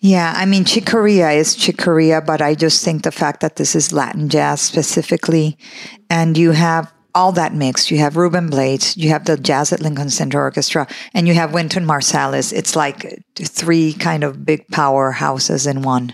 Yeah, 0.02 0.34
I 0.36 0.46
mean, 0.46 0.64
Chick 0.66 0.86
Corea 0.86 1.32
is 1.32 1.56
Chick 1.56 1.78
Corea, 1.78 2.22
but 2.22 2.42
I 2.42 2.56
just 2.56 2.84
think 2.84 3.04
the 3.04 3.12
fact 3.12 3.42
that 3.42 3.56
this 3.58 3.76
is 3.76 3.92
Latin 3.94 4.28
jazz 4.30 4.60
specifically, 4.62 5.58
and 6.10 6.38
you 6.38 6.52
have 6.52 6.92
all 7.20 7.32
that 7.34 7.54
mixed. 7.54 7.92
You 7.92 7.98
have 8.00 8.16
Ruben 8.16 8.50
Blades, 8.50 8.96
you 8.96 9.10
have 9.10 9.26
the 9.26 9.36
Jazz 9.38 9.74
at 9.74 9.82
Lincoln 9.82 10.10
Center 10.10 10.40
Orchestra, 10.42 10.88
and 11.14 11.28
you 11.28 11.34
have 11.34 11.54
Wynton 11.54 11.86
Marsalis. 11.86 12.54
It's 12.54 12.76
like 12.76 13.00
three 13.36 13.94
kind 13.94 14.24
of 14.24 14.46
big 14.46 14.66
powerhouses 14.68 15.68
in 15.70 15.82
one. 15.82 16.14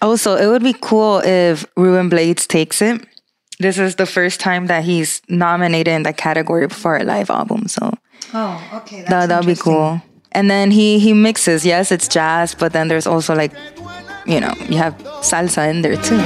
Also, 0.00 0.36
it 0.36 0.46
would 0.46 0.62
be 0.62 0.74
cool 0.80 1.18
if 1.24 1.66
Ruben 1.76 2.08
Blades 2.08 2.46
takes 2.46 2.80
it. 2.80 3.04
This 3.58 3.78
is 3.78 3.96
the 3.96 4.06
first 4.06 4.38
time 4.38 4.66
that 4.68 4.84
he's 4.84 5.20
nominated 5.28 5.92
in 5.92 6.02
that 6.04 6.16
category 6.16 6.68
for 6.68 6.96
a 6.96 7.02
live 7.02 7.30
album, 7.30 7.66
so 7.66 7.92
Oh, 8.32 8.62
okay. 8.78 9.02
that 9.08 9.28
that'd 9.28 9.46
be 9.46 9.56
cool. 9.56 10.00
And 10.30 10.48
then 10.50 10.70
he 10.70 10.98
he 11.00 11.12
mixes. 11.14 11.64
Yes, 11.64 11.90
it's 11.90 12.06
jazz, 12.06 12.54
but 12.54 12.72
then 12.72 12.86
there's 12.88 13.06
also 13.06 13.34
like, 13.34 13.52
you 14.26 14.38
know, 14.40 14.54
you 14.70 14.76
have 14.78 14.94
salsa 15.22 15.68
in 15.70 15.82
there 15.82 15.96
too. 15.96 16.20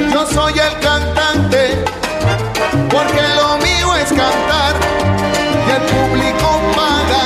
Porque 2.90 3.22
lo 3.36 3.58
mío 3.58 3.94
es 3.96 4.12
cantar 4.12 4.74
y 5.66 5.70
el 5.70 5.82
público 5.82 6.60
paga 6.74 7.24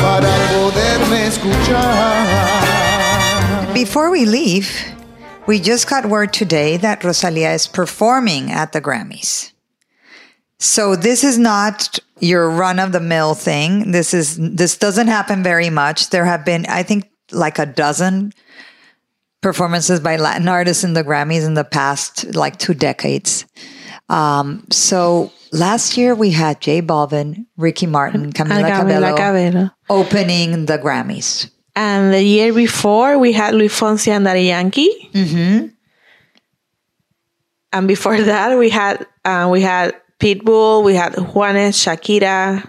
para 0.00 0.32
poderme 0.52 1.26
escuchar. 1.26 2.54
Before 3.74 4.10
we 4.10 4.24
leave, 4.24 4.70
we 5.46 5.60
just 5.60 5.88
got 5.88 6.06
word 6.06 6.32
today 6.32 6.76
that 6.78 7.04
Rosalia 7.04 7.52
is 7.52 7.66
performing 7.66 8.50
at 8.50 8.72
the 8.72 8.80
Grammys. 8.80 9.52
So 10.58 10.96
this 10.96 11.22
is 11.24 11.38
not 11.38 11.98
your 12.20 12.48
run 12.48 12.78
of 12.78 12.92
the 12.92 13.00
mill 13.00 13.34
thing. 13.34 13.92
This 13.92 14.14
is 14.14 14.38
this 14.38 14.78
doesn't 14.78 15.08
happen 15.08 15.42
very 15.42 15.68
much. 15.68 16.08
There 16.10 16.24
have 16.24 16.44
been 16.44 16.64
I 16.66 16.82
think 16.82 17.10
like 17.30 17.58
a 17.58 17.66
dozen 17.66 18.32
performances 19.42 20.00
by 20.00 20.16
Latin 20.16 20.48
artists 20.48 20.84
in 20.84 20.94
the 20.94 21.04
Grammys 21.04 21.44
in 21.44 21.52
the 21.52 21.64
past 21.64 22.34
like 22.34 22.58
two 22.58 22.72
decades. 22.72 23.44
Um, 24.08 24.66
so 24.70 25.32
last 25.52 25.96
year 25.96 26.14
we 26.14 26.30
had 26.30 26.60
J 26.60 26.82
Balvin, 26.82 27.46
Ricky 27.56 27.86
Martin, 27.86 28.32
Camila 28.32 28.62
Camila 28.62 28.80
Cabello 28.80 29.16
Cabello. 29.16 29.70
opening 29.88 30.66
the 30.66 30.78
Grammys. 30.78 31.50
And 31.76 32.12
the 32.14 32.22
year 32.22 32.52
before, 32.52 33.18
we 33.18 33.32
had 33.32 33.54
Luis 33.54 33.78
Fonsi 33.78 34.08
and 34.08 34.24
Daddy 34.24 34.42
Yankee. 34.44 35.10
Mm-hmm. 35.12 35.66
And 37.72 37.88
before 37.88 38.20
that, 38.22 38.56
we 38.58 38.70
had 38.70 39.06
uh, 39.24 39.48
we 39.50 39.60
had 39.62 39.94
Pitbull, 40.20 40.84
we 40.84 40.94
had 40.94 41.14
Juanes, 41.14 41.74
Shakira, 41.74 42.62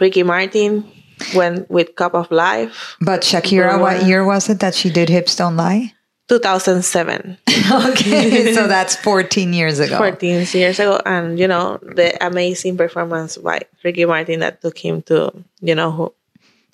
Ricky 0.00 0.22
Martin, 0.24 0.90
went 1.34 1.70
with 1.70 1.94
Cup 1.94 2.14
of 2.14 2.30
Life, 2.30 2.96
But 3.00 3.22
Shakira, 3.22 3.78
what 3.80 4.04
year 4.04 4.24
was 4.24 4.48
it 4.48 4.58
that 4.60 4.74
she 4.74 4.90
did 4.90 5.08
Hips 5.08 5.36
Don't 5.36 5.56
Lie? 5.56 5.94
2007, 6.32 7.36
Okay, 7.92 8.54
so 8.54 8.66
that's 8.66 8.96
14 8.96 9.52
years 9.52 9.78
ago. 9.78 9.98
14 9.98 10.46
years 10.52 10.80
ago, 10.80 10.98
and 11.04 11.38
you 11.38 11.46
know 11.46 11.78
the 11.82 12.16
amazing 12.24 12.78
performance 12.78 13.36
by 13.36 13.60
Ricky 13.84 14.06
Martin 14.06 14.40
that 14.40 14.62
took 14.62 14.78
him 14.78 15.02
to 15.02 15.30
you 15.60 15.74
know 15.74 15.90
who, 15.92 16.14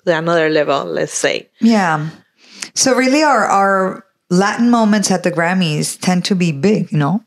to 0.05 0.17
another 0.17 0.47
level. 0.47 0.85
Let's 0.85 1.13
say. 1.13 1.49
Yeah. 1.59 2.09
So 2.73 2.95
really 2.95 3.21
our 3.21 3.43
our 3.45 4.05
Latin 4.29 4.69
moments 4.69 5.11
at 5.11 5.23
the 5.23 5.31
Grammys 5.31 5.99
tend 5.99 6.23
to 6.25 6.35
be 6.35 6.53
big, 6.53 6.91
you 6.91 6.97
know? 6.97 7.23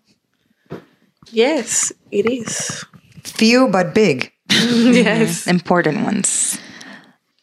Yes, 1.32 1.92
it 2.10 2.24
is. 2.24 2.84
Few 3.24 3.68
but 3.68 3.92
big. 3.94 4.32
yes. 4.48 5.46
Important 5.46 6.04
ones. 6.04 6.58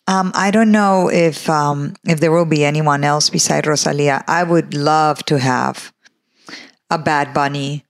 Um, 0.10 0.32
I 0.34 0.50
don't 0.50 0.72
know 0.72 1.08
if 1.08 1.48
um, 1.52 1.94
if 2.04 2.20
there 2.20 2.32
will 2.32 2.50
be 2.50 2.66
anyone 2.66 3.04
else 3.04 3.30
beside 3.30 3.68
Rosalia. 3.68 4.24
I 4.28 4.42
would 4.42 4.74
love 4.74 5.22
to 5.26 5.38
have 5.38 5.94
a 6.90 6.98
Bad 6.98 7.32
Bunny, 7.32 7.86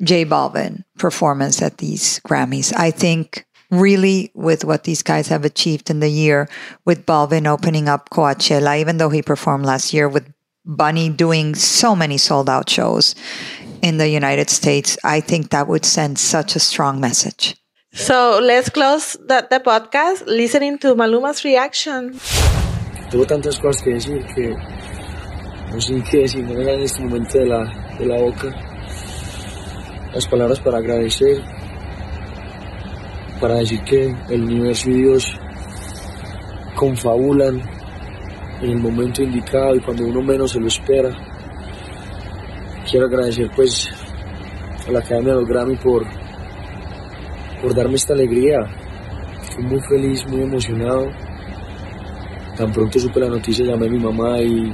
J 0.00 0.24
Balvin 0.24 0.84
performance 0.96 1.60
at 1.60 1.78
these 1.78 2.20
Grammys. 2.20 2.72
I 2.76 2.92
think 2.92 3.48
really 3.72 4.30
with 4.32 4.64
what 4.64 4.84
these 4.84 5.02
guys 5.02 5.26
have 5.26 5.44
achieved 5.44 5.90
in 5.90 5.98
the 5.98 6.08
year, 6.08 6.48
with 6.84 7.04
Balvin 7.04 7.48
opening 7.48 7.88
up 7.88 8.10
Coachella, 8.10 8.78
even 8.78 8.98
though 8.98 9.10
he 9.10 9.20
performed 9.20 9.66
last 9.66 9.92
year, 9.92 10.08
with 10.08 10.32
Bunny 10.64 11.08
doing 11.08 11.56
so 11.56 11.96
many 11.96 12.16
sold 12.16 12.48
out 12.48 12.70
shows 12.70 13.16
in 13.82 13.98
the 13.98 14.08
United 14.08 14.50
States, 14.50 14.96
I 15.02 15.18
think 15.18 15.50
that 15.50 15.66
would 15.66 15.84
send 15.84 16.20
such 16.20 16.54
a 16.54 16.60
strong 16.60 17.00
message. 17.00 17.56
So 17.96 18.40
let's 18.42 18.68
close 18.68 19.16
the, 19.16 19.46
the 19.48 19.58
podcast 19.58 20.26
listening 20.26 20.76
to 20.84 20.94
Maluma's 20.94 21.42
reaction. 21.44 22.12
Tengo 23.08 23.24
tantas 23.24 23.58
cosas 23.58 23.80
que 23.82 23.94
decir 23.94 24.20
que 24.34 24.54
no 25.72 25.80
sé 25.80 26.04
qué 26.10 26.18
decir, 26.18 26.44
no 26.44 26.52
me 26.52 26.74
en 26.74 26.82
este 26.82 27.02
momento 27.02 27.38
de 27.38 27.46
la, 27.46 27.64
de 27.98 28.04
la 28.04 28.20
boca 28.20 28.54
las 30.12 30.26
palabras 30.28 30.60
para 30.60 30.76
agradecer, 30.76 31.42
para 33.40 33.54
decir 33.54 33.82
que 33.84 34.14
el 34.28 34.42
universo 34.42 34.90
y 34.90 35.00
Dios 35.00 35.34
confabulan 36.74 37.62
en 38.60 38.70
el 38.70 38.78
momento 38.78 39.22
indicado 39.22 39.74
y 39.74 39.80
cuando 39.80 40.04
uno 40.04 40.20
menos 40.20 40.52
se 40.52 40.60
lo 40.60 40.66
espera. 40.66 41.16
Quiero 42.90 43.06
agradecer 43.06 43.50
pues 43.56 43.88
a 44.86 44.92
la 44.92 44.98
Academia 44.98 45.32
de 45.32 45.40
los 45.40 45.48
Grammy 45.48 45.76
por, 45.76 46.04
por 47.60 47.74
darme 47.74 47.96
esta 47.96 48.14
alegría. 48.14 48.58
Estoy 49.42 49.64
muy 49.64 49.80
feliz, 49.80 50.24
muy 50.28 50.42
emocionado. 50.42 51.10
Tan 52.56 52.72
pronto 52.72 52.98
supe 52.98 53.20
la 53.20 53.28
noticia, 53.28 53.66
llamé 53.66 53.86
a 53.86 53.90
mi 53.90 53.98
mamá 53.98 54.38
y, 54.40 54.72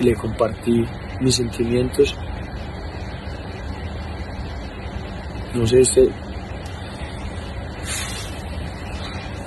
le 0.00 0.14
compartí 0.14 0.84
mis 1.20 1.36
sentimientos. 1.36 2.16
No 5.54 5.64
sé, 5.66 5.80
este, 5.80 6.08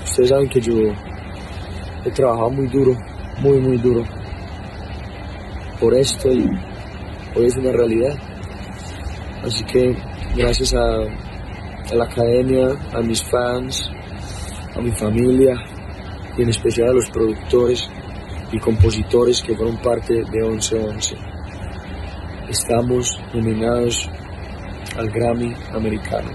ustedes 0.06 0.30
saben 0.30 0.48
que 0.48 0.62
yo 0.62 0.74
he 2.06 2.12
trabajado 2.12 2.50
muy 2.50 2.68
duro, 2.68 2.96
muy, 3.42 3.60
muy 3.60 3.78
duro 3.78 4.06
por 5.82 5.94
esto 5.96 6.32
y 6.32 6.48
hoy 7.36 7.46
es 7.46 7.58
una 7.58 7.74
realidad. 7.74 8.16
Así 9.44 9.64
que 9.66 9.96
gracias 10.36 10.74
a, 10.74 11.27
a 11.92 11.96
la 11.96 12.04
academia, 12.04 12.68
a 12.94 13.02
mis 13.02 13.24
fans, 13.24 13.90
a 14.76 14.82
mi 14.82 14.92
familia 14.92 15.56
y 16.38 16.42
en 16.42 16.50
especial 16.50 16.90
a 16.90 16.94
los 16.94 17.10
productores 17.10 17.90
y 18.52 18.60
compositores 18.60 19.42
que 19.42 19.56
fueron 19.56 19.78
parte 19.78 20.14
de 20.14 20.42
1111. 20.42 21.16
Estamos 22.50 23.18
nominados 23.34 24.10
al 24.98 25.10
Grammy 25.10 25.54
americano. 25.74 26.30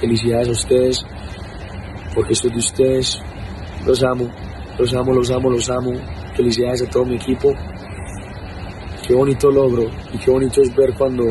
Felicidades 0.00 0.48
a 0.48 0.52
ustedes, 0.52 1.04
porque 2.14 2.32
es 2.32 2.42
de 2.42 2.48
ustedes. 2.48 3.20
Los 3.86 4.02
amo, 4.02 4.28
los 4.78 4.94
amo, 4.94 5.12
los 5.12 5.30
amo, 5.30 5.50
los 5.50 5.70
amo. 5.70 5.92
Felicidades 6.36 6.82
a 6.82 6.90
todo 6.90 7.04
mi 7.04 7.16
equipo. 7.16 7.52
Qué 9.06 9.14
bonito 9.14 9.50
logro 9.50 9.90
y 10.12 10.18
qué 10.18 10.30
bonito 10.30 10.62
es 10.62 10.74
ver 10.74 10.94
cuando 10.94 11.24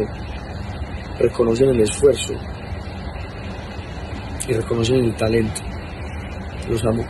reconocen 1.19 1.69
el 1.69 1.81
esfuerzo 1.81 2.33
y 4.51 4.53
reconocen 4.53 5.05
el 5.05 5.15
talento. 5.15 5.61
Los 6.69 6.83
amo. 6.83 7.05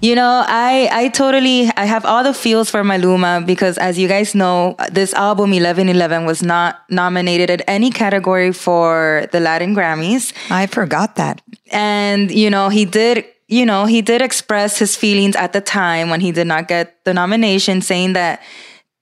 You 0.00 0.14
know, 0.14 0.44
I 0.46 0.88
I 0.92 1.08
totally 1.08 1.70
I 1.76 1.84
have 1.84 2.04
all 2.04 2.22
the 2.22 2.32
feels 2.32 2.70
for 2.70 2.84
Maluma 2.84 3.44
because 3.44 3.78
as 3.78 3.98
you 3.98 4.06
guys 4.06 4.32
know, 4.32 4.76
this 4.92 5.12
album 5.14 5.50
1111 5.50 6.24
was 6.24 6.40
not 6.40 6.84
nominated 6.88 7.50
at 7.50 7.62
any 7.66 7.90
category 7.90 8.52
for 8.52 9.26
the 9.32 9.40
Latin 9.40 9.74
Grammys. 9.74 10.32
I 10.50 10.66
forgot 10.66 11.16
that. 11.16 11.42
And 11.72 12.30
you 12.30 12.48
know, 12.48 12.68
he 12.68 12.84
did 12.84 13.24
you 13.48 13.66
know, 13.66 13.86
he 13.86 14.02
did 14.02 14.22
express 14.22 14.78
his 14.78 14.94
feelings 14.94 15.34
at 15.34 15.52
the 15.52 15.60
time 15.60 16.10
when 16.10 16.20
he 16.20 16.30
did 16.30 16.46
not 16.46 16.68
get 16.68 17.02
the 17.04 17.14
nomination 17.14 17.80
saying 17.80 18.12
that 18.12 18.40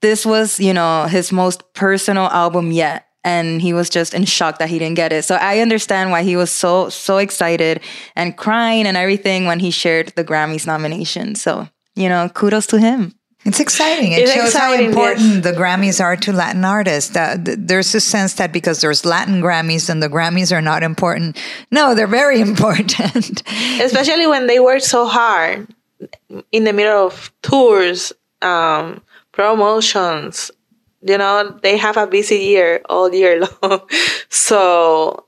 this 0.01 0.25
was, 0.25 0.61
you 0.61 0.73
know, 0.73 1.05
his 1.05 1.33
most 1.33 1.75
personal 1.75 2.27
album 2.29 2.71
yet 2.71 3.06
and 3.27 3.61
he 3.61 3.73
was 3.73 3.91
just 3.91 4.15
in 4.15 4.25
shock 4.25 4.59
that 4.59 4.69
he 4.71 4.79
didn't 4.79 4.95
get 4.97 5.13
it. 5.13 5.25
So 5.25 5.35
I 5.35 5.59
understand 5.59 6.13
why 6.13 6.23
he 6.23 6.37
was 6.37 6.51
so 6.53 6.89
so 6.89 7.19
excited 7.19 7.81
and 8.15 8.37
crying 8.37 8.87
and 8.87 8.97
everything 8.97 9.47
when 9.47 9.59
he 9.59 9.71
shared 9.73 10.13
the 10.15 10.25
Grammys 10.25 10.65
nomination. 10.67 11.35
So, 11.35 11.69
you 11.97 12.09
know, 12.09 12.29
kudos 12.29 12.67
to 12.69 12.79
him. 12.79 13.13
It's 13.45 13.61
exciting. 13.61 14.13
It 14.13 14.23
It's 14.23 14.33
shows 14.33 14.55
exciting, 14.55 14.93
how 14.93 15.05
important 15.11 15.43
the 15.43 15.53
Grammys 15.53 16.01
are 16.01 16.17
to 16.17 16.33
Latin 16.33 16.65
artists. 16.65 17.15
Uh, 17.15 17.37
th- 17.45 17.59
there's 17.61 17.95
a 17.95 18.01
sense 18.01 18.35
that 18.35 18.53
because 18.53 18.81
there's 18.81 19.05
Latin 19.05 19.41
Grammys, 19.41 19.87
then 19.87 20.01
the 20.01 20.09
Grammys 20.09 20.51
are 20.57 20.63
not 20.63 20.83
important. 20.83 21.37
No, 21.71 21.95
they're 21.95 22.07
very 22.23 22.41
important. 22.51 23.43
especially 23.81 24.27
when 24.27 24.47
they 24.47 24.59
work 24.61 24.83
so 24.83 25.07
hard 25.07 25.69
in 26.53 26.65
the 26.65 26.73
middle 26.73 27.07
of 27.07 27.31
tours, 27.43 28.13
um, 28.43 29.01
promotions. 29.33 30.51
You 31.03 31.19
know, 31.19 31.59
they 31.63 31.77
have 31.77 31.97
a 31.97 32.07
busy 32.07 32.39
year 32.39 32.81
all 32.89 33.13
year 33.13 33.41
long. 33.63 33.81
so 34.29 35.25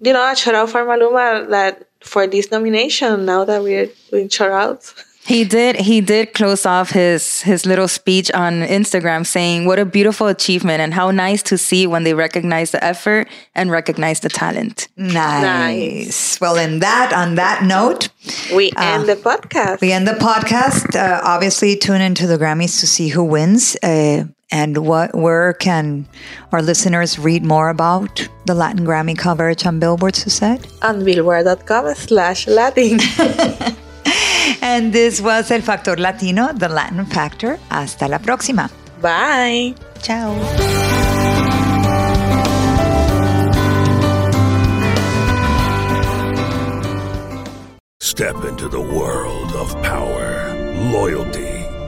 you 0.00 0.12
know, 0.12 0.30
a 0.30 0.36
shout 0.36 0.54
out 0.54 0.70
for 0.70 0.84
Maluma 0.84 1.48
that 1.50 1.86
for 2.00 2.26
this 2.26 2.50
nomination. 2.50 3.24
Now 3.24 3.44
that 3.44 3.62
we're 3.62 3.88
doing 4.10 4.28
shout 4.28 4.50
outs. 4.50 4.94
He 5.26 5.42
did. 5.42 5.76
He 5.76 6.02
did 6.02 6.34
close 6.34 6.66
off 6.66 6.90
his 6.90 7.40
his 7.40 7.64
little 7.64 7.88
speech 7.88 8.30
on 8.32 8.60
Instagram, 8.60 9.24
saying, 9.24 9.64
"What 9.64 9.78
a 9.78 9.86
beautiful 9.86 10.26
achievement, 10.26 10.82
and 10.82 10.92
how 10.92 11.10
nice 11.12 11.42
to 11.44 11.56
see 11.56 11.86
when 11.86 12.04
they 12.04 12.12
recognize 12.12 12.72
the 12.72 12.84
effort 12.84 13.26
and 13.54 13.70
recognize 13.70 14.20
the 14.20 14.28
talent." 14.28 14.88
Nice. 14.98 16.38
Well, 16.42 16.56
in 16.56 16.80
that, 16.80 17.14
on 17.14 17.36
that 17.36 17.64
note, 17.64 18.10
We 18.54 18.70
end 18.76 19.08
the 19.08 19.16
podcast. 19.16 19.80
we 19.80 19.92
end 19.92 20.06
the 20.06 20.12
podcast. 20.12 20.94
Uh, 20.94 21.22
obviously, 21.24 21.76
tune 21.78 22.02
into 22.02 22.26
the 22.26 22.36
Grammys 22.36 22.80
to 22.80 22.86
see 22.86 23.08
who 23.08 23.24
wins. 23.24 23.76
Uh, 23.82 24.24
and 24.54 24.86
what 24.86 25.14
where 25.14 25.52
can 25.52 26.06
our 26.52 26.62
listeners 26.62 27.18
read 27.18 27.42
more 27.44 27.68
about 27.68 28.28
the 28.46 28.54
Latin 28.54 28.86
Grammy 28.86 29.18
coverage 29.18 29.66
on 29.66 29.80
Billboard 29.80 30.14
Suzette? 30.14 30.64
on 30.82 31.04
billboard.com 31.04 31.94
slash 31.94 32.46
Latin. 32.46 33.00
And 34.60 34.92
this 34.92 35.20
was 35.20 35.50
El 35.50 35.60
Factor 35.60 35.96
Latino, 35.96 36.52
the 36.52 36.68
Latin 36.68 37.04
Factor. 37.06 37.58
Hasta 37.70 38.08
la 38.08 38.18
próxima. 38.18 38.70
Bye. 39.02 39.74
Ciao. 40.02 40.32
Step 48.00 48.36
into 48.44 48.68
the 48.68 48.80
world 48.80 49.52
of 49.52 49.68
power, 49.82 50.54
loyalty, 50.92 51.53